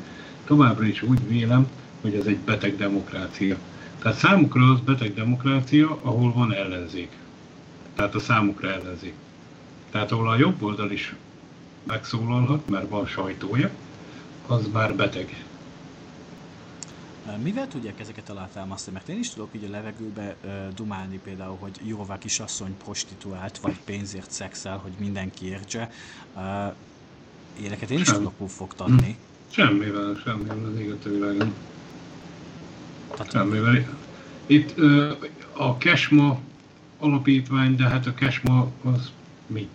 Továbbra 0.44 0.84
is 0.84 1.02
úgy 1.02 1.28
vélem, 1.28 1.66
hogy 2.00 2.14
ez 2.14 2.26
egy 2.26 2.38
beteg 2.38 2.76
demokrácia. 2.76 3.56
Tehát 4.02 4.18
számukra 4.18 4.72
az 4.72 4.80
beteg 4.80 5.14
demokrácia, 5.14 5.98
ahol 6.02 6.32
van 6.32 6.54
ellenzék. 6.54 7.10
Tehát 7.94 8.14
a 8.14 8.18
számukra 8.18 8.72
ellenzék. 8.72 9.14
Tehát 9.90 10.12
ahol 10.12 10.28
a 10.28 10.38
jobb 10.38 10.62
oldal 10.62 10.90
is 10.90 11.14
megszólalhat, 11.86 12.68
mert 12.68 12.88
van 12.88 13.06
sajtója, 13.06 13.70
az 14.46 14.68
már 14.72 14.94
beteg. 14.94 15.44
Mivel 17.42 17.68
tudják 17.68 18.00
ezeket 18.00 18.30
alátámasztani? 18.30 18.96
Mert 18.96 19.08
én 19.08 19.18
is 19.18 19.30
tudok 19.30 19.48
így 19.52 19.64
a 19.64 19.70
levegőbe 19.70 20.36
dumálni 20.74 21.20
például, 21.24 21.56
hogy 21.60 21.80
jóvá 21.82 22.18
kisasszony 22.18 22.76
prostituált, 22.84 23.58
vagy 23.58 23.76
pénzért 23.84 24.30
szexel, 24.30 24.76
hogy 24.76 24.92
mindenki 24.98 25.46
értse. 25.46 25.90
Éleket 27.62 27.90
én 27.90 27.98
is 27.98 28.06
Sem. 28.06 28.16
tudok 28.16 28.36
puffogtatni. 28.36 29.06
Hm. 29.06 29.52
Semmivel, 29.52 30.20
semmivel 30.24 30.64
az 30.72 30.78
ég 30.78 30.90
a 30.90 31.08
világon. 31.08 31.54
Semmivel. 33.30 33.98
Itt 34.46 34.78
uh, 34.78 35.10
a 35.52 35.76
Kesma 35.76 36.40
alapítvány, 36.98 37.76
de 37.76 37.88
hát 37.88 38.06
a 38.06 38.14
Kesma 38.14 38.70
az 38.84 39.10
mi? 39.46 39.68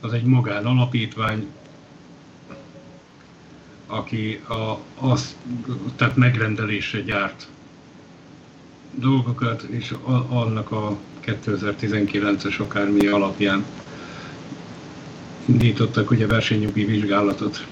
Az 0.00 0.12
egy 0.12 0.24
magán 0.24 0.66
alapítvány, 0.66 1.46
aki 3.86 4.40
a, 4.48 4.78
az, 5.06 5.36
tehát 5.96 6.16
megrendelésre 6.16 7.00
gyárt 7.00 7.46
dolgokat, 8.94 9.62
és 9.62 9.90
a, 9.90 10.26
annak 10.28 10.70
a 10.70 10.96
2019-es 11.24 12.60
akármi 12.60 13.06
alapján 13.06 13.64
indítottak 15.44 16.10
ugye 16.10 16.26
versenyjogi 16.26 16.84
vizsgálatot. 16.84 17.66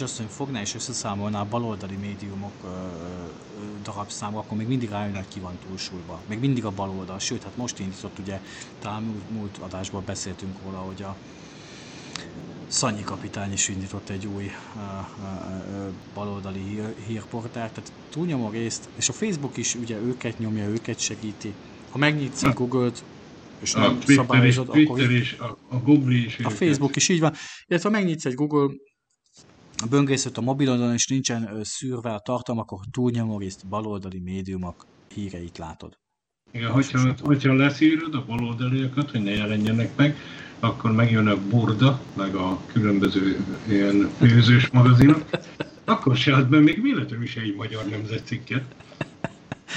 Azt, 0.00 0.16
hogy 0.16 0.26
fogná 0.30 0.60
és 0.60 0.74
összeszámolná 0.74 1.40
a 1.40 1.46
baloldali 1.50 1.96
médiumok 1.96 2.52
ö, 2.64 3.88
akkor 4.18 4.56
még 4.56 4.66
mindig 4.66 4.90
rájön, 4.90 5.14
hogy 5.14 5.28
ki 5.28 5.40
van 5.40 5.58
túlsúlyba. 5.68 6.20
Még 6.26 6.38
mindig 6.38 6.64
a 6.64 6.70
baloldal, 6.70 7.18
sőt, 7.18 7.42
hát 7.42 7.56
most 7.56 7.78
indított, 7.78 8.18
ugye 8.18 8.40
talán 8.78 9.02
múlt, 9.02 9.30
múlt 9.30 9.58
adásban 9.58 10.02
beszéltünk 10.04 10.56
róla, 10.64 10.78
hogy 10.78 11.02
a, 11.02 11.16
Szanyi 12.74 13.02
kapitány 13.02 13.52
is 13.52 13.68
indított 13.68 14.08
egy 14.08 14.26
új 14.26 14.44
uh, 14.44 14.82
uh, 15.20 15.92
baloldali 16.14 16.60
hír, 16.60 16.94
hírportált, 17.06 17.72
tehát 17.72 17.92
túlnyomó 18.10 18.50
részt, 18.50 18.88
és 18.96 19.08
a 19.08 19.12
Facebook 19.12 19.56
is 19.56 19.74
ugye 19.74 19.96
őket 19.96 20.38
nyomja, 20.38 20.68
őket 20.68 20.98
segíti. 20.98 21.52
Ha 21.90 21.98
megnyitsz 21.98 22.42
a 22.42 22.52
Google-t, 22.52 23.04
és 23.58 23.74
a 23.74 23.78
nem 23.78 23.98
Twitter 24.00 24.24
szabályozod, 24.24 24.76
is, 24.76 24.84
akkor... 24.84 24.96
Twitter 24.96 25.16
is, 25.16 25.32
a, 25.32 25.58
a 25.68 25.76
Google 25.76 26.14
is. 26.14 26.38
A 26.38 26.50
Facebook 26.50 26.96
is 26.96 27.08
így 27.08 27.20
van. 27.20 27.32
Illetve 27.66 27.88
ha 27.88 27.94
megnyitsz 27.94 28.24
egy 28.24 28.34
Google 28.34 28.74
a 29.82 29.86
böngészőt 29.86 30.38
a 30.38 30.40
mobilodon, 30.40 30.92
és 30.92 31.06
nincsen 31.06 31.60
szűrve 31.62 32.14
a 32.14 32.20
tartalom, 32.20 32.60
akkor 32.60 32.78
túlnyomó 32.90 33.38
részt 33.38 33.66
baloldali 33.66 34.20
médiumok 34.20 34.86
híreit 35.14 35.58
látod. 35.58 35.98
Igen, 36.52 36.70
hogyha, 36.70 37.14
hogyha 37.22 37.52
leszűröd 37.52 38.14
a 38.14 38.24
baloldaliakat, 38.24 39.10
hogy 39.10 39.22
ne 39.22 39.30
jelenjenek 39.30 39.96
meg, 39.96 40.16
akkor 40.64 40.92
megjön 40.92 41.26
a 41.26 41.36
Burda, 41.48 42.00
meg 42.16 42.34
a 42.34 42.58
különböző 42.72 43.44
ilyen 43.68 44.10
főzős 44.18 44.70
magazinok, 44.70 45.24
Akkor 45.84 46.16
se 46.16 46.34
ad 46.34 46.48
be 46.48 46.58
még 46.58 46.82
véletlenül 46.82 47.24
is 47.24 47.36
egy 47.36 47.54
magyar 47.56 47.84
nemzetcikket. 47.84 48.62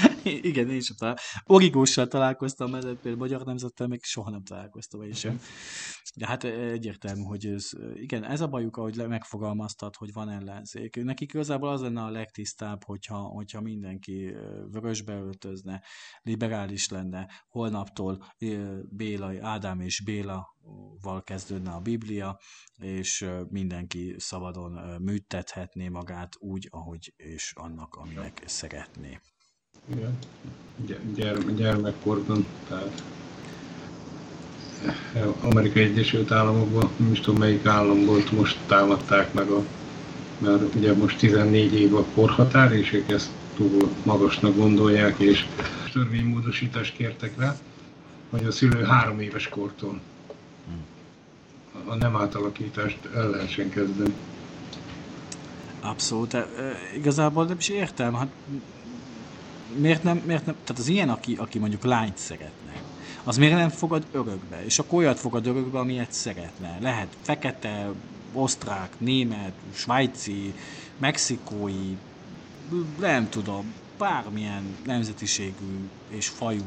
Igen, 0.50 0.70
én 0.70 0.76
is 0.76 0.86
talál... 0.86 1.18
Origóssal 1.44 2.06
találkoztam, 2.06 2.70
mert 2.70 2.84
például 2.84 3.16
Magyar 3.16 3.44
Nemzettel 3.44 3.86
még 3.86 4.02
soha 4.02 4.30
nem 4.30 4.42
találkoztam 4.44 5.02
én 5.02 5.12
sem. 5.12 5.40
De 6.16 6.26
hát 6.26 6.44
egyértelmű, 6.44 7.22
hogy 7.22 7.46
ez, 7.46 7.70
igen, 7.94 8.24
ez 8.24 8.40
a 8.40 8.48
bajuk, 8.48 8.76
ahogy 8.76 9.06
megfogalmaztad, 9.08 9.96
hogy 9.96 10.12
van 10.12 10.30
ellenzék. 10.30 11.04
Nekik 11.04 11.32
igazából 11.32 11.68
az 11.68 11.80
lenne 11.80 12.02
a 12.02 12.10
legtisztább, 12.10 12.84
hogyha, 12.84 13.18
hogyha 13.18 13.60
mindenki 13.60 14.34
vörösbe 14.70 15.12
öltözne, 15.12 15.82
liberális 16.22 16.88
lenne, 16.88 17.30
holnaptól 17.48 18.24
Béla, 18.88 19.32
Ádám 19.40 19.80
és 19.80 20.02
Béla 20.04 20.56
val 21.00 21.22
kezdődne 21.22 21.70
a 21.70 21.80
Biblia, 21.80 22.40
és 22.76 23.26
mindenki 23.48 24.14
szabadon 24.18 25.00
műtethetné 25.02 25.88
magát 25.88 26.36
úgy, 26.38 26.68
ahogy 26.70 27.12
és 27.16 27.52
annak, 27.56 27.94
aminek 27.94 28.42
szeretné. 28.46 29.20
Igen. 29.92 30.18
Gyerme, 31.14 31.52
gyermekkorban, 31.52 32.46
tehát 32.68 33.02
Amerikai 35.40 35.82
Egyesült 35.82 36.30
Államokban, 36.30 36.90
nem 36.96 37.12
is 37.12 37.20
tudom 37.20 37.38
melyik 37.38 37.66
állam 37.66 38.04
volt, 38.04 38.32
most 38.32 38.58
támadták 38.66 39.32
meg 39.32 39.48
a, 39.48 39.62
mert 40.38 40.74
ugye 40.74 40.94
most 40.94 41.18
14 41.18 41.74
év 41.74 41.94
a 41.94 42.04
korhatár, 42.14 42.72
és 42.72 42.92
ők 42.92 43.10
ezt 43.10 43.30
túl 43.56 43.88
magasnak 44.04 44.56
gondolják, 44.56 45.18
és 45.18 45.46
törvénymódosítást 45.92 46.96
kértek 46.96 47.38
rá, 47.38 47.56
hogy 48.30 48.44
a 48.44 48.52
szülő 48.52 48.82
három 48.82 49.20
éves 49.20 49.48
kortól 49.48 50.00
a 51.86 51.94
nem 51.94 52.16
átalakítást 52.16 52.98
el 53.14 53.30
lehessen 53.30 53.70
kezdeni. 53.70 54.14
Abszolút, 55.80 56.36
igazából 56.96 57.44
nem 57.44 57.56
is 57.58 57.68
értem, 57.68 58.14
hát 58.14 58.28
miért 59.76 60.02
nem, 60.02 60.22
miért 60.26 60.46
nem, 60.46 60.54
tehát 60.64 60.82
az 60.82 60.88
ilyen, 60.88 61.08
aki, 61.08 61.34
aki 61.34 61.58
mondjuk 61.58 61.84
lányt 61.84 62.16
szeretne, 62.16 62.72
az 63.24 63.36
miért 63.36 63.54
nem 63.54 63.68
fogad 63.68 64.06
örökbe? 64.12 64.64
És 64.64 64.78
akkor 64.78 64.98
olyat 64.98 65.18
fogad 65.18 65.46
örökbe, 65.46 65.78
amilyet 65.78 66.12
szeretne. 66.12 66.78
Lehet 66.80 67.16
fekete, 67.22 67.90
osztrák, 68.32 68.94
német, 68.98 69.52
svájci, 69.74 70.54
mexikói, 70.98 71.96
nem 72.98 73.28
tudom, 73.28 73.74
bármilyen 73.98 74.76
nemzetiségű 74.84 75.88
és 76.08 76.28
fajú 76.28 76.62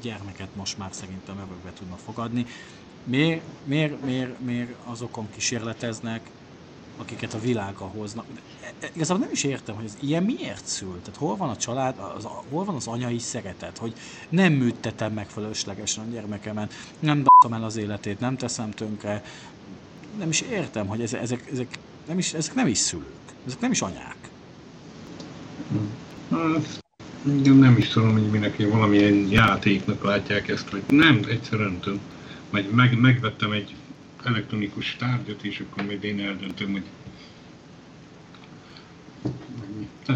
gyermeket 0.00 0.48
most 0.56 0.78
már 0.78 0.90
szerintem 0.92 1.36
örökbe 1.36 1.72
tudna 1.78 1.96
fogadni. 2.04 2.46
Miért, 3.04 3.42
miért, 3.64 4.04
miért, 4.04 4.40
miért 4.40 4.74
azokon 4.84 5.28
kísérleteznek, 5.34 6.30
akiket 6.98 7.34
a 7.34 7.38
világa 7.40 7.84
hoznak. 7.84 8.24
E, 8.62 8.72
e, 8.80 8.90
igazából 8.92 9.22
nem 9.22 9.32
is 9.32 9.44
értem, 9.44 9.74
hogy 9.74 9.84
ez 9.84 9.96
ilyen 10.00 10.22
miért 10.22 10.66
szül. 10.66 11.00
Tehát 11.02 11.18
hol 11.18 11.36
van 11.36 11.48
a 11.48 11.56
család, 11.56 11.94
az, 12.16 12.26
hol 12.50 12.64
van 12.64 12.74
az 12.74 12.86
anyai 12.86 13.18
szeretet, 13.18 13.78
hogy 13.78 13.92
nem 14.28 14.52
műttetem 14.52 15.12
meg 15.12 15.28
fölöslegesen 15.28 16.04
a 16.04 16.12
gyermekemet, 16.12 16.72
nem 16.98 17.22
d***am 17.22 17.52
el 17.52 17.64
az 17.64 17.76
életét, 17.76 18.20
nem 18.20 18.36
teszem 18.36 18.70
tönkre. 18.70 19.22
Nem 20.18 20.28
is 20.28 20.40
értem, 20.40 20.86
hogy 20.86 21.00
ezek, 21.00 21.20
ezek, 21.20 21.48
ezek, 21.52 21.78
nem, 22.06 22.18
is, 22.18 22.32
ezek 22.32 22.54
nem 22.54 22.66
is 22.66 22.78
szülők, 22.78 23.06
ezek 23.46 23.60
nem 23.60 23.70
is 23.70 23.82
anyák. 23.82 24.16
Hát, 26.30 26.80
nem 27.44 27.76
is 27.76 27.88
tudom, 27.88 28.12
hogy 28.12 28.30
minek 28.30 28.70
valamilyen 28.70 29.14
játéknak 29.14 30.04
látják 30.04 30.48
ezt, 30.48 30.70
vagy 30.70 30.82
nem, 30.88 31.20
egyszerűen 31.28 31.70
nem 31.70 31.80
tudom. 31.80 32.00
Meg, 32.50 32.74
meg, 32.74 32.98
megvettem 32.98 33.52
egy 33.52 33.74
elektronikus 34.28 34.96
tárgyat, 34.96 35.42
és 35.42 35.60
akkor 35.60 35.84
majd 35.84 36.04
én 36.04 36.20
eldöntöm, 36.20 36.72
hogy 36.72 36.84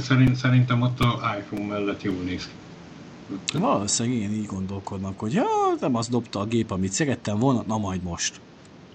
szerint, 0.00 0.36
szerintem 0.36 0.82
ott 0.82 1.00
a 1.00 1.36
iPhone 1.38 1.66
mellett 1.66 2.02
jól 2.02 2.22
néz 2.22 2.44
ki. 2.44 3.58
Valószínűleg 3.58 4.18
én 4.18 4.32
így 4.32 4.46
gondolkodnak, 4.46 5.18
hogy 5.18 5.32
ja, 5.32 5.44
nem 5.80 5.94
az 5.94 6.08
dobta 6.08 6.40
a 6.40 6.44
gép, 6.44 6.70
amit 6.70 6.92
szerettem 6.92 7.38
volna, 7.38 7.64
na 7.66 7.78
majd 7.78 8.02
most. 8.02 8.40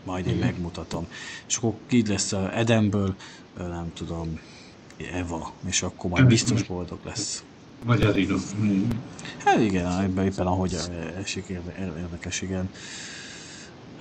Majd 0.03 0.27
én 0.27 0.35
Igen. 0.35 0.47
megmutatom. 0.47 1.07
És 1.47 1.57
akkor 1.57 1.73
így 1.89 2.07
lesz 2.07 2.31
a 2.31 2.57
Edemből, 2.57 3.15
nem 3.57 3.91
tudom, 3.93 4.39
Eva, 5.13 5.51
és 5.65 5.81
akkor 5.81 6.09
majd 6.09 6.25
biztos 6.25 6.63
boldog 6.63 6.99
lesz. 7.03 7.43
Vagy 7.83 8.01
az 8.01 8.15
idő. 8.15 8.35
Hát 9.45 9.59
igen, 9.59 10.01
ebben 10.01 10.25
éppen 10.25 10.47
ahogy 10.47 10.75
esik 11.17 11.45
érdekes, 11.47 12.41
igen. 12.41 12.69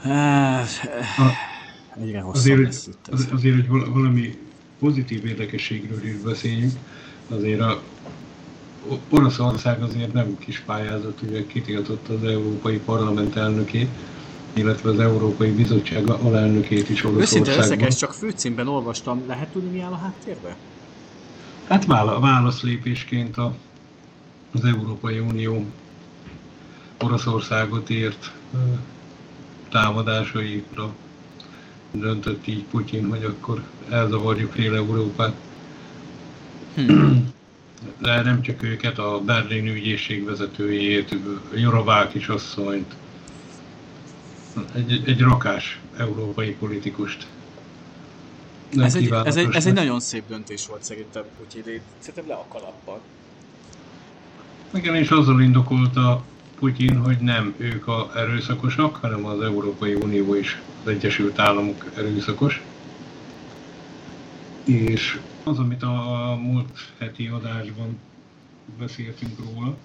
Hát, 0.06 1.32
egyre 2.00 2.24
azért, 2.24 2.62
lesz 2.62 2.86
itt 2.86 3.08
az, 3.12 3.28
azért, 3.32 3.66
hogy 3.66 3.86
valami 3.92 4.38
pozitív 4.78 5.26
érdekességről 5.26 6.04
is 6.04 6.14
beszéljünk, 6.14 6.72
azért 7.28 7.60
a 7.60 7.82
Oroszország 9.08 9.82
azért 9.82 10.12
nem 10.12 10.38
kis 10.38 10.60
pályázat, 10.60 11.22
ugye 11.22 11.46
kitiltott 11.46 12.08
az 12.08 12.24
Európai 12.24 12.78
Parlament 12.78 13.36
elnökét, 13.36 13.88
illetve 14.52 14.90
az 14.90 15.00
Európai 15.00 15.50
Bizottság 15.50 16.08
alelnökét 16.10 16.88
is 16.88 17.04
Oroszországban. 17.04 17.48
Őszinte 17.48 17.76
leszek, 17.76 17.98
csak 17.98 18.12
főcímben 18.12 18.68
olvastam. 18.68 19.22
Lehet 19.26 19.48
tudni, 19.48 19.70
mi 19.70 19.80
áll 19.80 19.92
a 19.92 19.96
háttérben? 19.96 20.54
Hát 21.68 21.84
válaszlépésként 22.20 23.36
a, 23.36 23.54
az 24.52 24.64
Európai 24.64 25.18
Unió 25.18 25.64
Oroszországot 27.00 27.90
ért 27.90 28.32
támadásaikra 29.68 30.94
döntött 31.90 32.46
így 32.46 32.64
Putyin, 32.64 33.08
hogy 33.08 33.24
akkor 33.24 33.62
elzavarjuk 33.88 34.52
fél 34.52 34.74
Európát. 34.74 35.34
Hmm. 36.74 37.34
De 37.98 38.22
nem 38.22 38.42
csak 38.42 38.62
őket, 38.62 38.98
a 38.98 39.20
Berlin 39.24 39.66
ügyészség 39.66 40.24
vezetőjét, 40.24 41.16
Jorovák 41.54 42.14
is 42.14 42.28
asszonyt, 42.28 42.94
egy, 44.74 45.02
egy 45.06 45.20
rakás 45.20 45.80
európai 45.96 46.54
politikust. 46.54 47.26
ez 48.76 48.94
egy, 48.94 49.10
ez, 49.24 49.36
egy, 49.36 49.54
ez 49.54 49.66
egy 49.66 49.72
nagyon 49.74 50.00
szép 50.00 50.22
döntés 50.28 50.66
volt 50.66 50.82
szerintem 50.82 51.22
Putyin, 51.38 51.80
szerintem 51.98 52.28
le 52.28 52.34
a 52.34 52.46
kalappal. 52.48 53.00
Igen, 54.74 54.94
és 54.94 55.08
azzal 55.08 55.40
indokolta 55.40 56.22
Putyin, 56.58 56.96
hogy 56.96 57.18
nem 57.18 57.54
ők 57.56 57.86
a 57.86 58.10
erőszakosak, 58.14 58.96
hanem 58.96 59.24
az 59.24 59.40
Európai 59.40 59.94
Unió 59.94 60.34
és 60.34 60.60
az 60.82 60.88
Egyesült 60.88 61.38
Államok 61.38 61.84
erőszakos. 61.96 62.62
És 64.64 65.20
az, 65.44 65.58
amit 65.58 65.82
a 65.82 66.38
múlt 66.42 66.92
heti 66.98 67.26
adásban 67.26 67.98
beszéltünk 68.78 69.38
róla, 69.38 69.76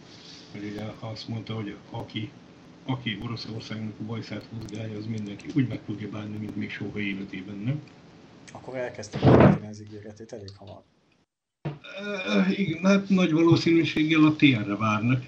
hogy 0.51 0.69
ugye 0.71 0.81
azt 0.99 1.27
mondta, 1.27 1.53
hogy 1.53 1.75
aki, 1.89 2.31
aki 2.85 3.17
Oroszországnak 3.23 3.93
a 3.99 4.03
bajszát 4.03 4.45
húzgálja, 4.49 4.97
az 4.97 5.05
mindenki 5.05 5.45
úgy 5.55 5.67
meg 5.67 5.79
tudja 5.85 6.09
bánni, 6.09 6.37
mint 6.37 6.55
még 6.55 6.71
soha 6.71 6.99
életében, 6.99 7.61
nem? 7.65 7.81
Akkor 8.51 8.75
elkezdtek 8.75 9.21
megtenni 9.21 9.67
az 9.67 9.81
ígéretét 9.81 10.33
elég 10.33 10.51
hamar. 10.57 10.81
E, 11.61 12.45
igen, 12.49 12.83
hát 12.83 13.09
nagy 13.09 13.31
valószínűséggel 13.31 14.23
a 14.23 14.35
TR-re 14.35 14.75
várnak. 14.75 15.25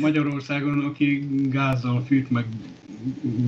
Magyarországon, 0.00 0.84
aki 0.84 1.28
gázzal 1.50 2.04
fűt, 2.06 2.30
meg 2.30 2.46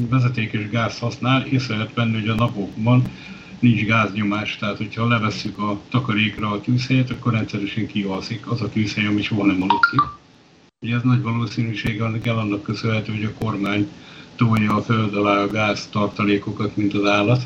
vezetékes 0.08 0.68
gáz 0.68 0.98
használ, 0.98 1.46
észre 1.46 1.76
lehet 1.76 1.94
venni, 1.94 2.12
hogy 2.12 2.28
a 2.28 2.34
napokban 2.34 3.02
nincs 3.58 3.84
gáznyomás, 3.84 4.56
tehát 4.56 4.76
hogyha 4.76 5.08
levesszük 5.08 5.58
a 5.58 5.80
takarékra 5.88 6.50
a 6.50 6.60
tűzhelyet, 6.60 7.10
akkor 7.10 7.32
rendszeresen 7.32 7.86
kialszik 7.86 8.50
az 8.50 8.60
a 8.60 8.68
tűzhely, 8.68 9.06
ami 9.06 9.22
soha 9.22 9.46
nem 9.46 9.62
aludszik. 9.62 10.00
Ugye 10.80 10.94
ez 10.94 11.02
nagy 11.02 11.22
valószínűséggel 11.22 12.20
kell 12.20 12.36
annak 12.36 12.62
köszönhető, 12.62 13.12
hogy 13.12 13.24
a 13.24 13.44
kormány 13.44 13.88
tolja 14.36 14.74
a 14.74 14.82
föld 14.82 15.14
alá 15.14 15.42
a 15.42 15.50
gáz 15.50 15.88
tartalékokat, 15.92 16.76
mint 16.76 16.94
az 16.94 17.04
állat. 17.04 17.42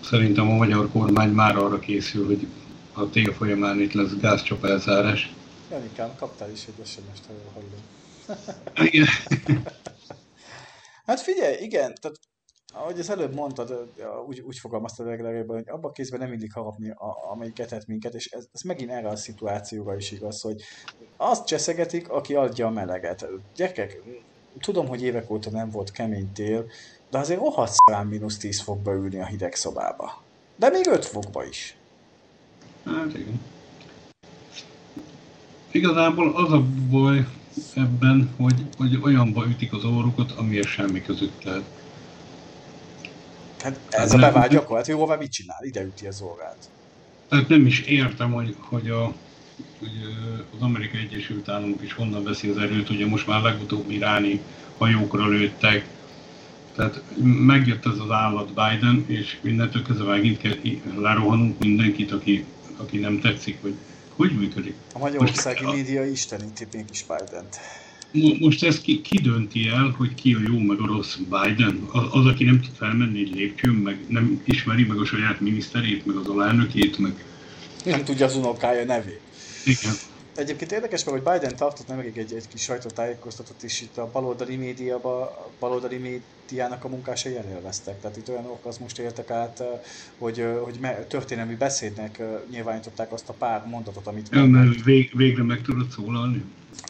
Szerintem 0.00 0.50
a 0.50 0.56
magyar 0.56 0.88
kormány 0.92 1.30
már 1.30 1.56
arra 1.56 1.78
készül, 1.78 2.26
hogy 2.26 2.46
a 2.92 3.10
tél 3.10 3.32
folyamán 3.32 3.80
itt 3.80 3.92
lesz 3.92 4.16
gázcsapelzárás. 4.20 5.32
Janikám, 5.70 6.16
kaptál 6.16 6.50
is 6.50 6.66
egy 6.66 6.86
SMS-t, 6.86 7.26
ha 7.26 7.32
jól 7.32 7.52
hallom. 7.54 7.82
Igen. 8.86 9.06
hát 11.06 11.20
figyelj, 11.20 11.56
igen, 11.62 11.94
tehát 12.00 12.16
ahogy 12.74 12.98
az 12.98 13.10
előbb 13.10 13.34
mondtad, 13.34 13.92
úgy, 14.26 14.40
úgy 14.40 14.58
fogalmaztad 14.58 15.06
legalább, 15.06 15.48
hogy 15.48 15.68
abban 15.68 15.90
a 15.90 15.92
kézben 15.92 16.20
nem 16.20 16.32
illik 16.32 16.52
harapni, 16.52 16.90
a, 16.90 17.30
amelyik 17.30 17.58
etett 17.58 17.86
minket, 17.86 18.14
és 18.14 18.26
ez, 18.26 18.46
ez 18.52 18.60
megint 18.60 18.90
erre 18.90 19.08
a 19.08 19.16
szituációra 19.16 19.96
is 19.96 20.10
igaz, 20.10 20.40
hogy 20.40 20.62
azt 21.16 21.46
cseszegetik, 21.46 22.08
aki 22.08 22.34
adja 22.34 22.66
a 22.66 22.70
meleget. 22.70 23.26
Gyerekek, 23.56 24.02
tudom, 24.60 24.86
hogy 24.86 25.02
évek 25.02 25.30
óta 25.30 25.50
nem 25.50 25.70
volt 25.70 25.90
kemény 25.90 26.32
tél, 26.32 26.70
de 27.10 27.18
azért 27.18 27.40
rohadt 27.40 27.72
szám 27.72 28.08
mínusz 28.08 28.38
10 28.38 28.60
fokba 28.60 28.92
ülni 28.92 29.20
a 29.20 29.26
hideg 29.26 29.54
szobába. 29.54 30.22
De 30.56 30.68
még 30.68 30.86
5 30.86 31.04
fokba 31.04 31.44
is. 31.44 31.76
Hát 32.84 33.14
igen. 33.14 33.40
Igazából 35.70 36.32
az 36.34 36.52
a 36.52 36.62
baj 36.90 37.26
ebben, 37.74 38.30
hogy, 38.36 38.66
hogy 38.76 38.98
olyanba 39.02 39.46
ütik 39.46 39.72
az 39.72 39.84
orrukat, 39.84 40.32
amiért 40.32 40.68
semmi 40.68 41.02
között 41.02 41.42
lehet. 41.44 41.64
Hát 43.62 43.80
ez 43.90 44.12
a 44.12 44.18
bevált 44.18 44.50
gyakorlat, 44.50 44.86
hogy 44.86 44.94
jóval 44.94 45.16
mit 45.16 45.32
csinál? 45.32 45.58
Ide 45.60 45.82
üti 45.82 46.06
az 46.06 46.20
orrát. 46.20 46.70
Hát 47.30 47.48
nem 47.48 47.66
is 47.66 47.80
értem, 47.80 48.32
hogy, 48.32 48.54
hogy, 48.58 48.88
a, 48.88 49.04
hogy 49.78 49.90
az 50.56 50.62
Amerikai 50.62 51.00
Egyesült 51.00 51.48
Államok 51.48 51.82
is 51.82 51.92
honnan 51.92 52.24
veszi 52.24 52.48
az 52.48 52.56
erőt, 52.56 52.90
ugye 52.90 53.06
most 53.06 53.26
már 53.26 53.42
legutóbb 53.42 53.90
iráni 53.90 54.40
hajókra 54.78 55.26
lőttek, 55.26 55.86
tehát 56.74 57.02
megjött 57.22 57.86
ez 57.86 57.98
az 57.98 58.10
állat 58.10 58.48
Biden, 58.48 59.04
és 59.06 59.38
mindentől 59.40 59.82
kezdve 59.82 60.04
megint 60.04 60.38
kell 60.38 60.56
lerohanunk 60.98 61.58
mindenkit, 61.58 62.12
aki, 62.12 62.44
aki 62.76 62.98
nem 62.98 63.20
tetszik, 63.20 63.58
hogy 63.60 63.74
hogy 64.18 64.30
működik. 64.38 64.74
A 64.92 64.98
magyarországi 64.98 65.64
most, 65.64 65.76
média 65.76 66.04
isteníti 66.06 66.66
mégis 66.72 67.04
Biden-t. 67.08 67.60
Most 68.40 68.64
ezt 68.64 68.82
ki, 68.82 69.00
ki 69.00 69.18
dönti 69.18 69.68
el, 69.68 69.94
hogy 69.96 70.14
ki 70.14 70.34
a 70.34 70.38
jó 70.48 70.58
meg 70.58 70.80
a 70.80 70.86
rossz 70.86 71.16
Biden? 71.16 71.88
Az, 71.92 72.02
az 72.10 72.26
aki 72.26 72.44
nem 72.44 72.60
tud 72.60 72.74
felmenni 72.76 73.20
egy 73.20 73.34
lépcsőn, 73.34 73.74
meg 73.74 73.98
nem 74.08 74.42
ismeri 74.44 74.84
meg 74.84 74.98
a 74.98 75.04
saját 75.04 75.40
miniszterét, 75.40 76.06
meg 76.06 76.16
az 76.16 76.26
alelnökét, 76.26 76.98
meg... 76.98 77.24
Nem 77.84 78.04
tudja 78.04 78.26
az 78.26 78.36
unokája 78.36 78.84
nevét. 78.84 79.20
Igen. 79.64 79.92
Egyébként 80.38 80.72
érdekes 80.72 81.04
meg, 81.04 81.14
hogy 81.14 81.32
Biden 81.32 81.56
tartott 81.56 81.86
nemrég 81.86 82.18
egy, 82.18 82.32
egy 82.32 82.48
kis 82.48 82.62
sajtótájékoztatót 82.62 83.62
is 83.62 83.80
itt 83.80 83.96
a 83.96 84.10
baloldali 84.12 84.56
médiában, 84.56 85.22
a 85.22 85.48
baloldali 85.58 85.96
médiának 85.96 86.84
a 86.84 86.88
munkásai 86.88 87.36
elélveztek. 87.36 88.00
Tehát 88.00 88.16
itt 88.16 88.28
olyanok 88.28 88.64
az 88.64 88.78
most 88.78 88.98
éltek 88.98 89.30
át, 89.30 89.62
hogy, 90.18 90.44
hogy 90.62 90.78
történelmi 91.08 91.54
beszédnek 91.54 92.22
nyilvánították 92.50 93.12
azt 93.12 93.28
a 93.28 93.32
pár 93.32 93.66
mondatot, 93.66 94.06
amit... 94.06 94.28
Ja, 94.30 94.44
mert 94.44 94.84
vég, 94.84 95.16
végre 95.16 95.42
meg 95.42 95.62
tudod 95.62 95.90
szólalni? 95.90 96.44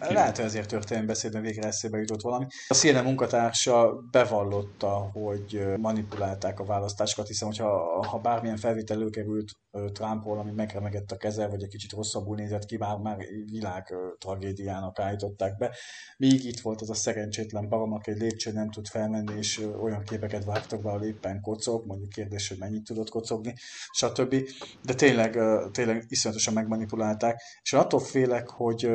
Lehet, 0.09 0.37
hogy 0.37 0.45
azért 0.45 0.69
történelmi 0.69 1.07
beszédben 1.07 1.43
végre 1.43 1.67
eszébe 1.67 1.99
jutott 1.99 2.21
valami. 2.21 2.47
A 2.69 2.75
CNN 2.75 3.05
munkatársa 3.05 4.05
bevallotta, 4.11 5.11
hogy 5.13 5.67
manipulálták 5.77 6.61
a 6.61 6.65
választásokat, 6.65 7.27
hiszen 7.27 7.49
hogyha 7.49 8.07
ha 8.07 8.19
bármilyen 8.19 8.57
felvétel 8.57 8.97
előkerült 8.97 9.51
Trumpról, 9.93 10.39
ami 10.39 10.51
megremegett 10.51 11.11
a 11.11 11.17
keze, 11.17 11.47
vagy 11.47 11.63
egy 11.63 11.69
kicsit 11.69 11.93
rosszabbul 11.93 12.37
nézett 12.37 12.65
ki, 12.65 12.77
már, 12.77 12.97
már 12.97 13.17
világ 13.51 13.95
tragédiának 14.19 14.99
állították 14.99 15.57
be. 15.57 15.77
Míg 16.17 16.45
itt 16.45 16.61
volt 16.61 16.81
az 16.81 16.91
a 16.91 16.95
szerencsétlen 16.95 17.69
barom, 17.69 17.93
aki 17.93 18.11
egy 18.11 18.19
lépcsőn 18.19 18.55
nem 18.55 18.71
tud 18.71 18.87
felmenni, 18.87 19.37
és 19.37 19.67
olyan 19.83 20.03
képeket 20.03 20.45
vágtak 20.45 20.83
be, 20.83 20.89
ahol 20.89 21.03
éppen 21.03 21.41
kocog, 21.41 21.87
mondjuk 21.87 22.09
kérdés, 22.09 22.49
hogy 22.49 22.59
mennyit 22.59 22.85
tudott 22.85 23.09
kocogni, 23.09 23.55
stb. 23.93 24.37
De 24.83 24.95
tényleg, 24.95 25.39
tényleg 25.73 26.05
iszonyatosan 26.09 26.55
megmanipulálták, 26.55 27.41
és 27.63 27.73
attól 27.73 28.01
félek, 28.01 28.49
hogy 28.49 28.91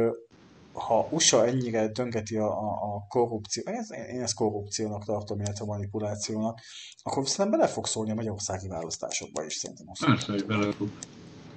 ha 0.74 1.08
USA 1.12 1.48
ennyire 1.48 1.88
döngeti 1.88 2.36
a, 2.36 2.48
a, 2.48 2.96
a 2.96 3.06
korrupció, 3.08 3.64
ez, 3.66 3.92
én 4.14 4.22
ezt 4.22 4.34
korrupciónak 4.34 5.06
tartom, 5.06 5.40
illetve 5.40 5.66
manipulációnak, 5.66 6.60
akkor 7.04 7.28
szerintem 7.28 7.60
bele 7.60 7.72
fog 7.72 7.86
szólni 7.86 8.12
a 8.12 8.16
magyarországi 8.16 8.68
választásokba 8.68 9.46
is, 9.46 9.54
szerintem. 9.54 9.86
Persze, 10.00 10.32
hogy 10.32 10.46
bele 10.46 10.72
fog. 10.72 10.90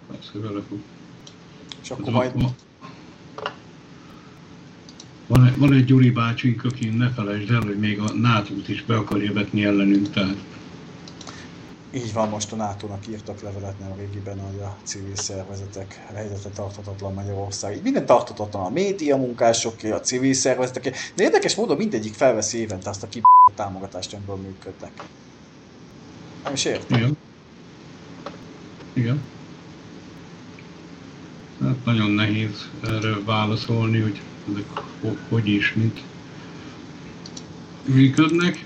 Persze, 0.06 0.30
hogy 0.32 0.40
bele 0.40 0.62
fog. 0.68 0.78
És 1.82 1.90
akkor 1.90 2.12
majd... 2.12 2.32
Van, 5.26 5.54
van 5.58 5.72
egy 5.72 5.84
Gyuri 5.84 6.10
bácsink, 6.10 6.64
aki 6.64 6.88
ne 6.88 7.10
felejtsd 7.10 7.50
el, 7.50 7.60
hogy 7.60 7.78
még 7.78 7.98
a 7.98 8.12
nato 8.12 8.54
is 8.66 8.84
be 8.84 8.96
akarja 8.96 9.32
vetni 9.32 9.64
ellenünk, 9.64 10.10
tehát 10.10 10.36
így 11.96 12.12
van, 12.12 12.28
most 12.28 12.52
a 12.52 12.56
NATO-nak 12.56 13.06
írtak 13.06 13.40
levelet 13.40 13.78
nem 13.78 13.96
régiben, 13.96 14.40
hogy 14.40 14.60
a 14.60 14.76
civil 14.82 15.16
szervezetek 15.16 16.00
helyzete 16.14 16.48
tarthatatlan 16.48 17.14
Magyarország. 17.14 17.82
Minden 17.82 18.06
tarthatatlan 18.06 18.64
a 18.64 18.68
média 18.68 19.16
munkásoké, 19.16 19.90
a 19.90 20.00
civil 20.00 20.34
szervezetek. 20.34 21.12
De 21.14 21.22
érdekes 21.22 21.54
módon 21.54 21.76
mindegyik 21.76 22.14
felveszi 22.14 22.58
évente 22.58 22.90
azt 22.90 23.02
a 23.02 23.08
kib 23.08 23.22
támogatást, 23.54 24.14
amiből 24.14 24.36
működnek. 24.36 24.92
Nem 26.44 26.52
is 26.52 26.64
értem. 26.64 26.98
Igen. 26.98 27.16
Igen. 28.92 29.22
Hát 31.62 31.84
nagyon 31.84 32.10
nehéz 32.10 32.68
erre 32.84 33.16
válaszolni, 33.24 34.00
hogy 34.00 34.20
ezek 34.50 34.66
hogy 35.28 35.48
is, 35.48 35.74
mint 35.74 36.02
működnek. 37.84 38.64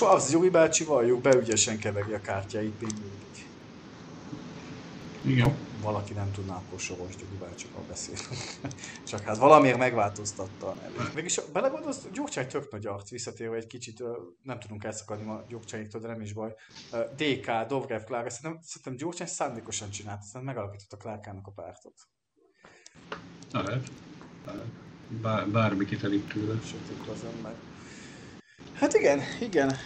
Az 0.00 0.32
Jogi 0.32 0.50
bácsi 0.50 0.84
valljuk 0.84 1.20
be, 1.20 1.36
ügyesen 1.36 1.78
keveri 1.78 2.12
a 2.12 2.20
kártyáit 2.20 2.80
még 2.80 2.92
mindig. 2.92 3.22
Igen. 5.24 5.56
Valaki 5.82 6.12
nem 6.12 6.32
tudná, 6.32 6.54
akkor 6.54 6.80
Soros 6.80 7.16
Gyuri 7.16 7.36
bácsival 7.40 7.82
beszélünk. 7.88 8.26
Csak 9.10 9.20
hát 9.20 9.36
valamiért 9.36 9.78
megváltoztatta 9.78 10.68
a 10.68 10.74
nevét. 10.74 11.14
Mégis 11.14 11.40
belegondolsz, 11.52 12.06
Gyurcsány 12.12 12.46
tök 12.46 12.70
nagy 12.70 12.86
arc, 12.86 13.10
visszatérve 13.10 13.56
egy 13.56 13.66
kicsit, 13.66 14.02
nem 14.42 14.58
tudunk 14.58 14.84
elszakadni 14.84 15.28
a 15.28 15.44
Gyurcsányiktól, 15.48 16.00
de 16.00 16.06
nem 16.06 16.20
is 16.20 16.32
baj. 16.32 16.54
DK, 17.16 17.66
Dobrev, 17.68 18.02
Klára, 18.02 18.30
szerintem, 18.30 18.62
szerintem 18.62 18.96
Gyurcsány 18.96 19.26
szándékosan 19.26 19.90
csinálta, 19.90 20.22
szerintem 20.22 20.54
megalapította 20.54 20.96
Klárkának 20.96 21.46
a 21.46 21.50
pártot. 21.50 21.94
Lehet. 23.50 23.90
Bár, 25.22 25.48
bármi 25.48 25.84
kitelik 25.84 26.32
tőle. 26.32 26.54
Sötét 26.64 27.08
az 27.08 27.24
ember. 27.36 27.54
Hát 28.74 28.92
igen, 28.94 29.20
igen. 29.40 29.76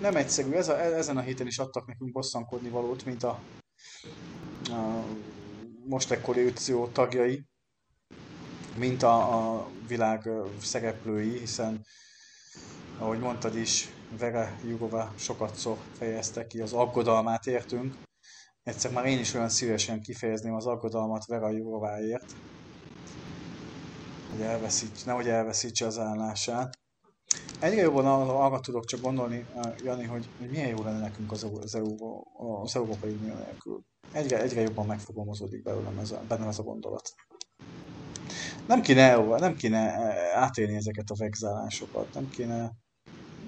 Nem 0.00 0.16
egyszerű. 0.16 0.52
Ez 0.52 0.68
a, 0.68 0.80
ezen 0.80 1.16
a 1.16 1.20
héten 1.20 1.46
is 1.46 1.58
adtak 1.58 1.86
nekünk 1.86 2.12
bosszankodni 2.12 2.68
valót, 2.68 3.04
mint 3.04 3.22
a, 3.22 3.40
a 4.70 5.04
Mostek 5.84 6.20
koalíció 6.20 6.86
tagjai, 6.86 7.44
mint 8.76 9.02
a, 9.02 9.56
a 9.56 9.68
világ 9.86 10.28
szereplői, 10.62 11.38
hiszen 11.38 11.84
ahogy 12.98 13.18
mondtad 13.18 13.56
is, 13.56 13.88
Vera 14.18 14.50
Jurova 14.64 15.12
sokat 15.18 15.54
szó 15.54 15.78
fejezte 15.92 16.46
ki, 16.46 16.60
az 16.60 16.72
aggodalmát 16.72 17.46
értünk. 17.46 17.94
Egyszer 18.62 18.92
már 18.92 19.06
én 19.06 19.18
is 19.18 19.34
olyan 19.34 19.48
szívesen 19.48 20.02
kifejezném 20.02 20.54
az 20.54 20.66
aggodalmat 20.66 21.26
Vera 21.26 21.50
Jurováért, 21.50 22.34
hogy 24.30 24.40
elveszíts, 24.40 25.04
nehogy 25.04 25.28
elveszítse 25.28 25.86
az 25.86 25.98
állását. 25.98 26.79
Egyre 27.60 27.80
jobban 27.80 28.06
arra 28.28 28.60
tudok 28.60 28.84
csak 28.84 29.00
gondolni, 29.00 29.46
Jani, 29.84 30.04
hogy, 30.04 30.28
hogy 30.38 30.48
milyen 30.48 30.68
jó 30.68 30.82
lenne 30.82 30.98
nekünk 30.98 31.32
az, 31.32 31.46
az, 31.60 31.74
Euró, 31.74 32.26
az 32.64 32.76
Európai 32.76 33.10
Unió 33.10 33.34
nélkül. 33.34 33.82
Egyre, 34.12 34.40
egyre 34.40 34.60
jobban 34.60 34.86
megfogalmazódik 34.86 35.62
belőlem 35.62 35.98
ez 35.98 36.10
a, 36.10 36.24
bennem 36.28 36.48
ez 36.48 36.58
a 36.58 36.62
gondolat. 36.62 37.14
Nem 38.66 38.80
kéne, 38.80 39.16
nem 39.16 39.56
kéne 39.56 39.78
e, 39.78 40.38
átélni 40.38 40.74
ezeket 40.74 41.10
a 41.10 41.14
vegzálásokat, 41.18 42.14
nem 42.14 42.28
kéne... 42.28 42.72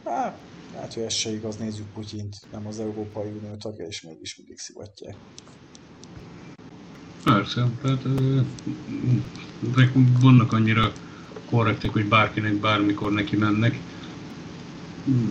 Hát, 0.05 0.94
hogy 0.94 1.03
ez 1.03 1.12
se 1.12 1.31
igaz, 1.31 1.57
nézzük 1.57 1.92
Putyint, 1.92 2.37
nem 2.51 2.66
az 2.66 2.81
Európai 2.81 3.29
Unió 3.29 3.57
tagja, 3.57 3.87
és 3.87 4.03
mégis 4.03 4.37
mindig 4.37 4.59
szivatják. 4.59 5.16
Persze, 7.25 7.68
tehát 7.83 8.03
vannak 10.20 10.53
annyira 10.53 10.92
korrektek, 11.51 11.90
hogy 11.90 12.09
bárkinek 12.09 12.55
bármikor 12.55 13.12
neki 13.12 13.37
mennek. 13.37 13.79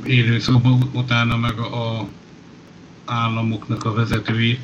Élő 0.03 0.39
szóba 0.39 0.77
utána 0.93 1.37
meg 1.37 1.59
a, 1.59 1.99
a 1.99 2.07
államoknak 3.05 3.85
a 3.85 3.93
vezetői, 3.93 4.59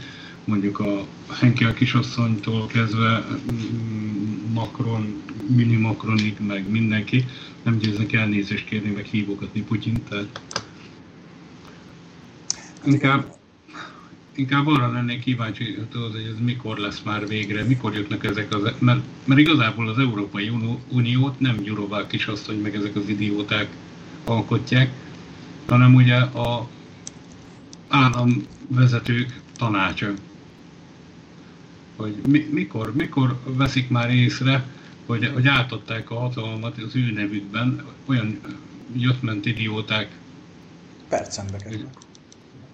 mondjuk 0.45 0.79
a 0.79 1.05
Henkel 1.39 1.73
kisasszonytól 1.73 2.67
kezdve 2.67 3.25
mm, 3.51 4.53
Macron, 4.53 5.21
mini 5.47 5.75
Macronig, 5.75 6.35
meg 6.47 6.69
mindenki, 6.69 7.25
nem 7.63 7.77
győznek 7.77 8.13
elnézést 8.13 8.65
kérni, 8.65 8.89
meg 8.89 9.05
hívogatni 9.05 9.61
Putyin, 9.61 10.03
tehát 10.09 10.41
inkább 12.85 13.35
inkább 14.35 14.67
arra 14.67 14.91
lennék 14.91 15.19
kíváncsi, 15.19 15.77
tudod, 15.91 16.11
hogy 16.11 16.31
ez 16.33 16.45
mikor 16.45 16.77
lesz 16.77 17.01
már 17.01 17.27
végre, 17.27 17.63
mikor 17.63 17.95
jutnak 17.95 18.25
ezek 18.25 18.53
az... 18.53 18.71
Mert, 18.79 19.01
mert 19.25 19.39
igazából 19.39 19.89
az 19.89 19.99
Európai 19.99 20.51
Uniót 20.89 21.39
nem 21.39 21.55
Gyurová 21.55 22.07
kisasszony, 22.07 22.61
meg 22.61 22.75
ezek 22.75 22.95
az 22.95 23.09
idióták 23.09 23.67
alkotják, 24.29 24.91
hanem 25.67 25.95
ugye 25.95 26.15
a 26.15 26.67
államvezetők 27.87 29.39
tanácsa. 29.57 30.13
Hogy 31.95 32.15
mi, 32.27 32.47
mikor, 32.51 32.93
mikor 32.95 33.39
veszik 33.45 33.89
már 33.89 34.13
észre, 34.13 34.65
hogy, 35.05 35.31
hogy 35.33 35.47
átadták 35.47 36.11
a 36.11 36.19
hatalmat 36.19 36.77
az 36.77 36.95
ő 36.95 37.11
nevükben 37.11 37.85
olyan 38.05 38.39
jött-ment 38.95 39.45
idióták. 39.45 40.09
Percembe 41.09 41.57
kerül 41.57 41.89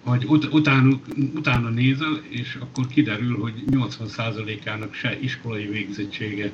hogy 0.04 0.24
ut- 0.24 0.52
utána, 0.52 1.00
utána 1.34 1.68
nézel, 1.68 2.20
és 2.28 2.58
akkor 2.60 2.86
kiderül, 2.86 3.38
hogy 3.40 3.64
80%-ának 3.70 4.94
se 4.94 5.18
iskolai 5.20 5.66
végzettsége. 5.66 6.50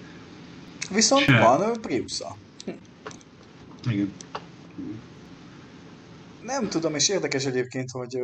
Viszont 0.90 1.22
se. 1.22 1.38
van 1.38 1.80
Priusza. 1.80 2.36
Igen. 3.90 4.12
Nem 6.42 6.68
tudom, 6.68 6.94
és 6.94 7.08
érdekes 7.08 7.46
egyébként, 7.46 7.90
hogy, 7.90 8.18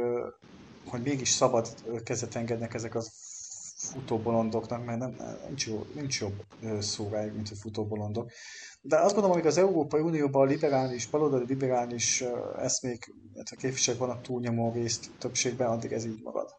hogy 0.86 1.03
mégis 1.03 1.28
szabad 1.28 1.74
kezet 2.05 2.34
engednek 2.34 2.74
ezek 2.74 2.94
az 2.94 3.11
futóbolondoknak, 3.76 4.84
mert 4.84 4.99
nem, 4.99 5.16
nincs, 5.47 5.66
jó, 5.66 5.86
nincs 5.94 6.20
jobb 6.20 6.44
szó 6.80 7.09
rájuk, 7.09 7.34
mint 7.34 7.49
hogy 7.49 7.59
futóbolondok. 7.59 8.30
De 8.80 8.97
azt 8.97 9.12
gondolom, 9.14 9.36
hogy 9.36 9.47
az 9.47 9.59
Európai 9.59 10.01
Unióban 10.01 10.42
a 10.42 10.51
liberális, 10.51 11.07
baloldali 11.07 11.44
liberális 11.47 12.24
eszmék, 12.59 13.14
illetve 13.34 13.57
képviselők 13.57 14.01
vannak 14.01 14.22
túlnyomó 14.22 14.72
részt 14.72 15.11
többségben, 15.18 15.68
addig 15.68 15.92
ez 15.92 16.05
így 16.05 16.20
marad. 16.22 16.55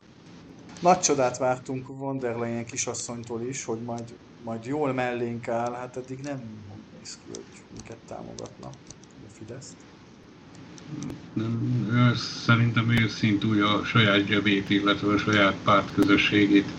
Nagy 0.81 0.99
csodát 0.99 1.37
vártunk 1.37 1.87
von 1.87 2.17
der 2.17 2.35
Leyen 2.35 2.65
kisasszonytól 2.65 3.41
is, 3.41 3.63
hogy 3.63 3.81
majd, 3.81 4.17
majd 4.43 4.65
jól 4.65 4.93
mellénk 4.93 5.47
áll, 5.47 5.73
hát 5.73 5.97
eddig 5.97 6.19
nem 6.19 6.63
néz 6.97 7.17
ki, 7.17 7.31
hogy 7.33 7.63
minket 7.73 7.97
támogatna 8.07 8.67
a 8.67 8.96
Fideszt. 9.37 9.75
Nem, 11.33 11.87
ő 11.91 12.15
szerintem 12.15 12.89
ő 12.89 13.07
szintúgy 13.07 13.59
a 13.59 13.83
saját 13.85 14.25
zsebét, 14.27 14.69
illetve 14.69 15.13
a 15.13 15.17
saját 15.17 15.55
párt 15.63 15.93
közösségét 15.93 16.69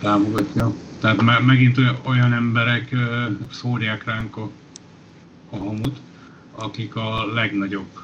támogatja. 0.00 0.72
Tehát 1.00 1.22
me- 1.22 1.46
megint 1.46 1.78
olyan, 2.02 2.32
emberek 2.32 2.94
szórják 3.50 4.04
ránk 4.04 4.36
a, 4.36 4.50
a 5.50 5.56
hamut, 5.56 6.00
akik 6.54 6.96
a 6.96 7.32
legnagyobb. 7.32 8.02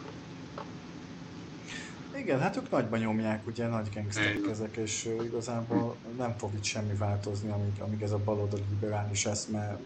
Igen, 2.17 2.41
hát 2.41 2.57
ők 2.57 2.71
nagyban 2.71 2.99
nyomják, 2.99 3.47
ugye 3.47 3.67
nagy 3.67 3.89
gangsterek 3.95 4.47
ezek, 4.51 4.77
és 4.77 5.09
igazából 5.25 5.97
nem 6.19 6.35
fog 6.39 6.55
itt 6.55 6.65
semmi 6.65 6.95
változni, 6.95 7.51
amíg, 7.51 7.73
amíg 7.79 8.03
ez 8.03 8.11
a 8.11 8.19
baloldali 8.19 8.63
liberális 8.71 9.27
eszme 9.27 9.79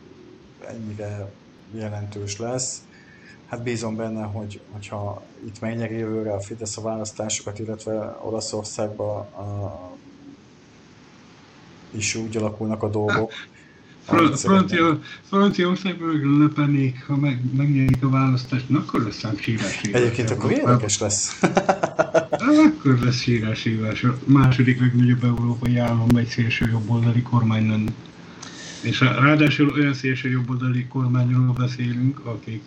ennyire 0.69 1.31
jelentős 1.77 2.39
lesz. 2.39 2.83
Hát 3.47 3.63
bízom 3.63 3.97
benne, 3.97 4.23
hogy, 4.23 4.61
hogyha 4.71 5.23
itt 5.47 5.61
megnyeri 5.61 5.97
jövőre 5.97 6.33
a 6.33 6.41
Fidesz 6.41 6.77
a 6.77 6.83
választásokat, 6.83 7.59
illetve 7.59 8.19
Olaszországban 8.23 9.17
a, 9.21 9.79
is 11.91 12.15
úgy 12.15 12.37
alakulnak 12.37 12.83
a 12.83 12.89
dolgok. 12.89 13.33
Fra- 14.05 14.19
ahogy 14.19 14.37
szeretnénk. 14.37 14.69
Francia, 14.69 15.01
Franciaországban 15.29 16.09
meg 16.09 16.25
lepennék, 16.25 17.05
ha 17.07 17.17
meg, 17.17 17.41
megnyerik 17.57 18.05
a 18.05 18.09
választást, 18.09 18.69
na, 18.69 18.79
akkor 18.79 19.03
lesz 19.03 19.25
ám 19.25 19.37
sírás. 19.37 19.81
Egyébként 19.83 20.31
akkor 20.31 20.51
érdekes 20.51 20.99
lesz. 20.99 21.41
Hát 22.31 22.57
akkor 22.67 22.99
lesz 22.99 23.21
sírás 23.21 23.63
hívás. 23.63 24.05
A 24.05 24.17
második 24.25 24.81
legnagyobb 24.81 25.25
európai 25.25 25.77
állam 25.77 26.17
egy 26.17 26.27
szélső 26.27 26.69
jobboldali 26.71 27.23
kormány 27.23 27.69
lenne. 27.69 27.93
És 28.85 29.01
rá- 29.01 29.19
ráadásul 29.19 29.71
olyan 29.71 29.95
szélső 29.95 30.29
jobboldali 30.29 30.87
kormányról 30.87 31.53
beszélünk, 31.53 32.27
akik, 32.27 32.63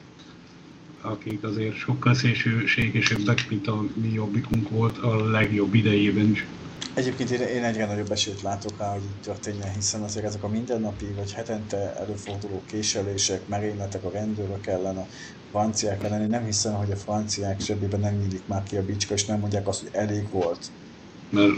akik 1.01 1.43
azért 1.43 1.75
sokkal 1.75 2.13
szélsőségesebbek, 2.13 3.45
mint 3.49 3.67
a 3.67 3.83
mi 3.95 4.11
jobbikunk 4.13 4.69
volt 4.69 4.97
a 4.97 5.29
legjobb 5.29 5.73
idejében 5.73 6.29
is. 6.31 6.45
Egyébként 6.95 7.29
én, 7.29 7.41
én 7.41 7.63
egyre 7.63 7.85
nagyobb 7.85 8.11
esélyt 8.11 8.41
látok 8.41 8.77
rá, 8.79 8.91
hogy 8.91 9.03
így 9.03 9.19
történjen, 9.21 9.73
hiszen 9.73 10.01
azért 10.01 10.25
ezek 10.25 10.43
a 10.43 10.47
mindennapi 10.49 11.13
vagy 11.13 11.31
hetente 11.33 11.93
előforduló 11.95 12.63
késelések, 12.67 13.47
merényletek 13.47 14.03
a 14.03 14.11
rendőrök 14.11 14.67
ellen, 14.67 14.97
a 14.97 15.07
franciák 15.49 16.03
ellen, 16.03 16.21
én 16.21 16.27
nem 16.29 16.43
hiszem, 16.45 16.73
hogy 16.73 16.91
a 16.91 16.95
franciák 16.95 17.59
zsebében 17.59 17.99
nem 17.99 18.15
nyílik 18.15 18.45
már 18.47 18.63
ki 18.63 18.77
a 18.77 18.83
bicska, 18.83 19.13
és 19.13 19.25
nem 19.25 19.39
mondják 19.39 19.67
azt, 19.67 19.79
hogy 19.79 19.89
elég 19.91 20.29
volt. 20.29 20.71
Mert 21.29 21.51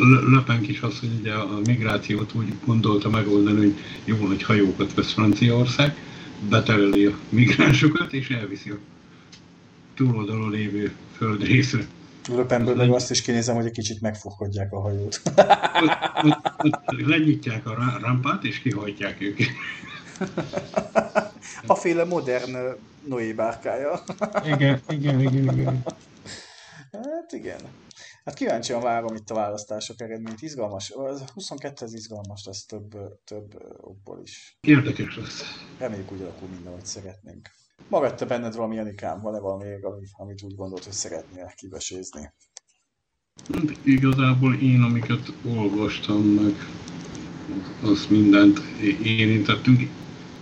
azt, 0.81 0.99
hogy 0.99 1.09
ugye 1.19 1.33
a 1.33 1.59
migrációt 1.65 2.33
úgy 2.33 2.53
gondolta 2.65 3.09
megoldani, 3.09 3.57
hogy 3.57 3.75
jó 4.05 4.27
nagy 4.27 4.43
hajókat 4.43 4.93
vesz 4.93 5.11
Franciaország, 5.11 5.95
betereli 6.49 7.05
a 7.05 7.13
migránsokat 7.29 8.13
és 8.13 8.29
elviszi 8.29 8.69
a 8.69 8.77
túloldalon 9.95 10.49
lévő 10.49 10.91
földrészre. 11.17 11.85
Löpenből 12.27 12.75
meg 12.75 12.91
azt 12.91 13.11
is 13.11 13.21
kinézem, 13.21 13.55
hogy 13.55 13.65
egy 13.65 13.71
kicsit 13.71 14.01
megfogkodják 14.01 14.73
a 14.73 14.79
hajót. 14.79 15.21
Ott, 15.25 15.45
ott, 16.23 16.79
ott 16.85 17.07
lenyitják 17.07 17.67
a 17.67 17.97
rampát 18.01 18.43
és 18.43 18.59
kihajtják 18.59 19.21
őket. 19.21 19.47
A 21.65 21.75
féle 21.75 22.03
modern 22.03 22.57
Noé 23.07 23.33
bárkája. 23.33 24.03
Igen, 24.45 24.81
igen, 24.89 25.19
igen, 25.19 25.59
igen. 25.59 25.83
Hát 26.91 27.31
igen. 27.31 27.59
Hát 28.29 28.37
kíváncsian 28.37 28.81
várom 28.81 29.15
itt 29.15 29.29
a 29.29 29.33
választások 29.33 30.01
eredményt. 30.01 30.41
Izgalmas. 30.41 30.89
Az 30.89 31.23
22 31.33 31.85
ez 31.85 31.93
izgalmas 31.93 32.45
lesz 32.45 32.65
több, 32.65 32.89
több 33.23 33.53
okból 33.81 34.19
is. 34.23 34.57
Érdekes 34.61 35.17
lesz. 35.17 35.43
Reméljük 35.77 36.11
úgy 36.11 36.21
alakul 36.21 36.47
minden, 36.47 36.71
ahogy 36.71 36.85
szeretnénk. 36.85 37.49
Magad 37.87 38.15
te 38.15 38.25
benned 38.25 38.55
valami 38.55 38.75
Janikám? 38.75 39.21
Van-e 39.21 39.39
valami, 39.39 39.65
ami- 39.81 40.07
amit 40.17 40.41
úgy 40.43 40.55
gondolt, 40.55 40.83
hogy 40.83 40.93
szeretnél 40.93 41.53
kivesézni? 41.55 42.33
Hát 43.53 43.77
Igazából 43.83 44.55
én, 44.55 44.81
amiket 44.81 45.33
olvastam 45.57 46.21
meg, 46.21 46.53
az 47.83 48.07
mindent 48.09 48.59
érintettünk. 49.03 49.89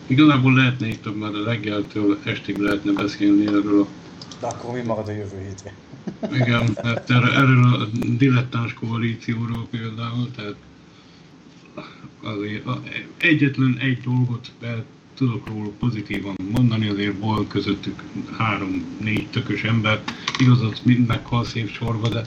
Igazából 0.07 0.53
lehetne 0.53 0.87
itt 0.87 1.15
már 1.17 1.33
a 1.33 1.43
reggeltől 1.43 2.19
estig 2.25 2.57
lehetne 2.57 2.91
beszélni 2.91 3.45
erről 3.45 3.81
a 3.81 3.87
De 4.39 4.47
akkor 4.47 4.73
mi 4.73 4.81
marad 4.81 5.07
a 5.07 5.11
jövő 5.11 5.39
hétre? 5.41 5.73
Igen, 6.33 6.77
hát 6.83 7.09
erről, 7.09 7.73
a 7.73 7.87
dilettáns 8.17 8.73
koalícióról 8.73 9.67
például, 9.69 10.31
tehát 10.35 10.55
azért 12.21 12.63
egyetlen 13.17 13.77
egy 13.79 14.01
dolgot 14.01 14.51
be 14.59 14.83
tudok 15.17 15.47
róla 15.47 15.69
pozitívan 15.79 16.35
mondani, 16.51 16.87
azért 16.87 17.19
volt 17.19 17.47
közöttük 17.47 18.03
három-négy 18.37 19.29
tökös 19.29 19.63
ember, 19.63 20.03
igaz, 20.39 20.61
az 20.61 20.81
mind 20.83 21.07
meghal 21.07 21.45
szép 21.45 21.69
sorba, 21.69 22.09
de, 22.09 22.23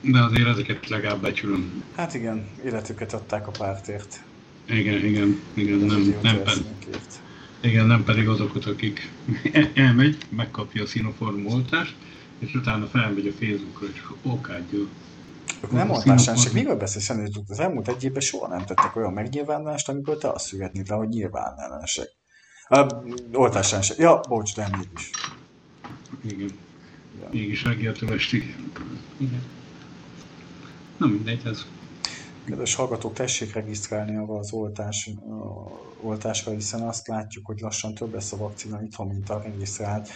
de 0.00 0.20
azért 0.20 0.48
ezeket 0.48 0.88
legalább 0.88 1.20
becsülöm. 1.20 1.82
Hát 1.96 2.14
igen, 2.14 2.46
életüket 2.64 3.12
adták 3.12 3.46
a 3.46 3.50
pártért. 3.50 4.22
Igen, 4.68 5.04
igen, 5.04 5.40
igen, 5.54 5.78
nem, 5.78 6.14
nem, 6.22 6.36
cselszménykért. 6.36 7.20
igen, 7.60 7.86
nem 7.86 8.04
pedig 8.04 8.28
azokat, 8.28 8.66
akik 8.66 9.10
el- 9.52 9.70
elmegy, 9.86 10.16
megkapja 10.28 10.82
a 10.82 10.86
szinoform 10.86 11.46
oltást, 11.46 11.94
és 12.40 12.54
utána 12.54 12.86
felmegy 12.86 13.26
a 13.26 13.32
Facebookra, 13.32 13.86
és 13.86 14.02
okádja 14.22 14.78
Ők 15.64 15.70
nem 15.70 15.94
színopon- 15.94 16.38
se. 16.38 16.50
Miről 16.52 16.76
beszélsz, 16.76 17.08
Jenő? 17.08 17.28
Az 17.48 17.60
elmúlt 17.60 17.88
egy 17.88 18.04
évben 18.04 18.20
soha 18.20 18.48
nem 18.48 18.64
tettek 18.64 18.96
olyan 18.96 19.12
megnyilvánulást, 19.12 19.88
amikor 19.88 20.16
te 20.18 20.28
azt 20.28 20.46
szügetnéd 20.46 20.88
le, 20.88 20.94
hogy 20.94 21.08
nyilván 21.08 21.54
ellenesek. 21.58 22.08
Uh, 22.68 22.86
oltásán 23.32 23.82
se. 23.82 23.94
Ja, 23.98 24.20
bocs, 24.28 24.54
de 24.54 24.68
mégis. 24.76 25.10
Igen. 26.24 26.50
Ja. 27.20 27.28
Mégis 27.30 27.62
reggeltől 27.64 28.12
estig. 28.12 28.56
Igen. 29.16 29.42
Na 30.96 31.06
mindegy, 31.06 31.40
ez. 31.46 31.66
Kedves 32.44 32.74
hallgatók, 32.74 33.14
tessék 33.14 33.52
regisztrálni 33.52 34.16
arra 34.16 34.38
az 34.38 34.52
oltás, 34.52 35.10
oltásra, 36.00 36.52
hiszen 36.52 36.80
azt 36.82 37.06
látjuk, 37.08 37.46
hogy 37.46 37.60
lassan 37.60 37.94
több 37.94 38.14
lesz 38.14 38.32
a 38.32 38.36
vakcina 38.36 38.82
itthon, 38.82 39.06
mint 39.06 39.30
a 39.30 39.40
regisztrált. 39.42 40.08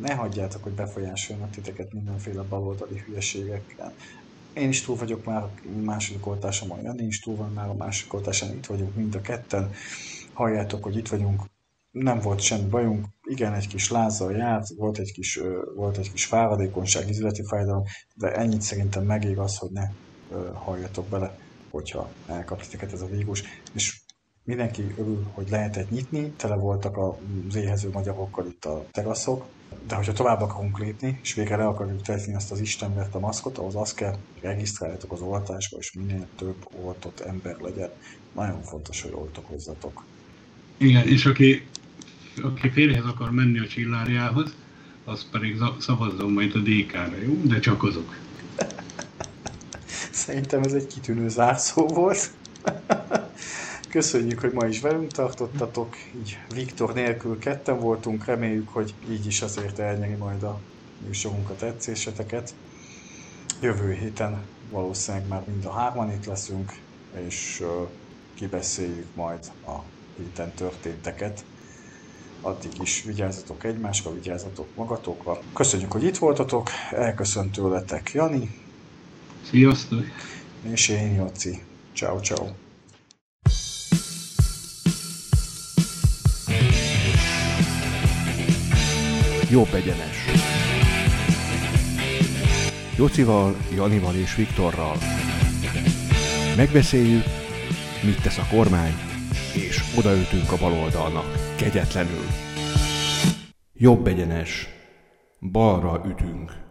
Ne 0.00 0.14
hagyjátok, 0.14 0.62
hogy 0.62 0.72
befolyásoljanak 0.72 1.50
titeket 1.50 1.92
mindenféle 1.92 2.42
baloldali 2.42 2.98
hülyeségekkel. 3.06 3.92
Én 4.52 4.68
is 4.68 4.82
túl 4.82 4.96
vagyok 4.96 5.24
már 5.24 5.42
a 5.42 5.50
második 5.84 6.26
oltásomon, 6.26 6.82
Jani 6.82 7.04
is 7.06 7.20
túl 7.20 7.36
van 7.36 7.52
már 7.52 7.68
a 7.68 7.74
második 7.74 8.14
oltáson, 8.14 8.48
itt 8.48 8.66
vagyunk 8.66 8.94
mind 8.94 9.14
a 9.14 9.20
ketten. 9.20 9.70
Halljátok, 10.32 10.82
hogy 10.82 10.96
itt 10.96 11.08
vagyunk, 11.08 11.42
nem 11.90 12.20
volt 12.20 12.40
semmi 12.40 12.68
bajunk, 12.68 13.06
igen, 13.22 13.54
egy 13.54 13.68
kis 13.68 13.90
lázzal 13.90 14.32
járt, 14.32 14.68
volt 14.76 14.98
egy 14.98 15.12
kis, 15.12 15.40
volt 15.74 15.96
egy 15.96 16.12
kis 16.12 16.24
fáradékonyság, 16.24 17.08
izületi 17.08 17.42
fájdalom, 17.44 17.82
de 18.14 18.32
ennyit 18.34 18.62
szerintem 18.62 19.04
megér 19.04 19.38
az, 19.38 19.56
hogy 19.58 19.70
ne 19.70 19.90
halljatok 20.52 21.06
bele, 21.06 21.38
hogyha 21.70 22.10
elkap 22.26 22.64
ez 22.92 23.00
a 23.00 23.06
vírus. 23.06 23.42
És 23.72 24.00
mindenki 24.46 24.82
örül, 24.98 25.26
hogy 25.32 25.48
lehetett 25.50 25.90
nyitni, 25.90 26.30
tele 26.36 26.54
voltak 26.54 26.96
az 26.96 27.54
éhező 27.54 27.90
magyarokkal 27.92 28.46
itt 28.46 28.64
a 28.64 28.86
teraszok, 28.92 29.44
de 29.86 29.94
hogyha 29.94 30.12
tovább 30.12 30.40
akarunk 30.40 30.78
lépni, 30.78 31.18
és 31.22 31.34
végre 31.34 31.56
le 31.56 31.66
akarjuk 31.66 32.02
tenni 32.02 32.34
azt 32.34 32.50
az 32.52 32.60
Istenvert 32.60 33.14
a 33.14 33.18
maszkot, 33.18 33.58
ahhoz 33.58 33.74
azt 33.74 33.94
kell, 33.94 34.10
hogy 34.10 34.42
regisztráljatok 34.42 35.12
az 35.12 35.20
oltásba, 35.20 35.76
és 35.78 35.92
minél 35.92 36.26
több 36.36 36.56
oltott 36.84 37.20
ember 37.20 37.56
legyen. 37.60 37.90
Nagyon 38.34 38.62
fontos, 38.62 39.02
hogy 39.02 39.12
oltakozzatok. 39.14 40.04
Igen, 40.76 41.06
és 41.06 41.26
aki, 41.26 41.66
aki 42.42 42.70
férjhez 42.70 43.04
akar 43.04 43.30
menni 43.30 43.58
a 43.58 43.66
csillárjához, 43.66 44.54
az 45.04 45.26
pedig 45.30 45.56
za- 45.56 45.80
szavazzon 45.80 46.32
majd 46.32 46.54
a 46.54 46.58
DK-ra, 46.58 47.22
jó? 47.24 47.34
De 47.42 47.58
csak 47.58 47.82
azok. 47.82 48.16
Szerintem 50.10 50.62
ez 50.62 50.72
egy 50.72 50.86
kitűnő 50.86 51.28
zárszó 51.28 51.86
volt. 51.86 52.30
Köszönjük, 53.88 54.40
hogy 54.40 54.52
ma 54.52 54.66
is 54.66 54.80
velünk 54.80 55.12
tartottatok, 55.12 55.96
így 56.18 56.38
Viktor 56.54 56.94
nélkül 56.94 57.38
ketten 57.38 57.78
voltunk, 57.80 58.24
reméljük, 58.24 58.68
hogy 58.68 58.94
így 59.10 59.26
is 59.26 59.42
azért 59.42 59.78
elnyeri 59.78 60.14
majd 60.14 60.42
a 60.42 60.60
műsorunk 61.06 61.50
a 61.50 61.54
tetszéseteket. 61.56 62.54
Jövő 63.60 63.92
héten 63.92 64.44
valószínűleg 64.70 65.28
már 65.28 65.42
mind 65.46 65.64
a 65.64 65.72
hárman 65.72 66.12
itt 66.12 66.26
leszünk, 66.26 66.72
és 67.26 67.64
kibeszéljük 68.34 69.14
majd 69.14 69.52
a 69.66 69.76
héten 70.16 70.52
történteket. 70.54 71.44
Addig 72.40 72.72
is 72.80 73.02
vigyázzatok 73.02 73.64
egymásra, 73.64 74.12
vigyázzatok 74.12 74.66
magatokra. 74.74 75.40
Köszönjük, 75.54 75.92
hogy 75.92 76.04
itt 76.04 76.18
voltatok, 76.18 76.70
elköszönt 76.90 77.52
tőletek 77.52 78.10
Jani, 78.12 78.50
Sziasztok! 79.50 80.04
és 80.62 80.88
én 80.88 81.14
Jóci. 81.14 81.62
Ciao, 81.94 82.20
ciao. 82.20 82.65
Jobb 89.56 89.74
egyenes. 89.74 90.24
Jocival, 92.96 93.56
Janival 93.74 94.14
és 94.14 94.34
Viktorral. 94.34 94.96
Megbeszéljük, 96.56 97.24
mit 98.04 98.22
tesz 98.22 98.38
a 98.38 98.46
kormány, 98.50 98.94
és 99.54 99.82
odaütünk 99.98 100.52
a 100.52 100.56
baloldalnak 100.56 101.54
kegyetlenül. 101.56 102.24
Jobb 103.72 104.06
egyenes, 104.06 104.68
balra 105.40 106.02
ütünk. 106.06 106.65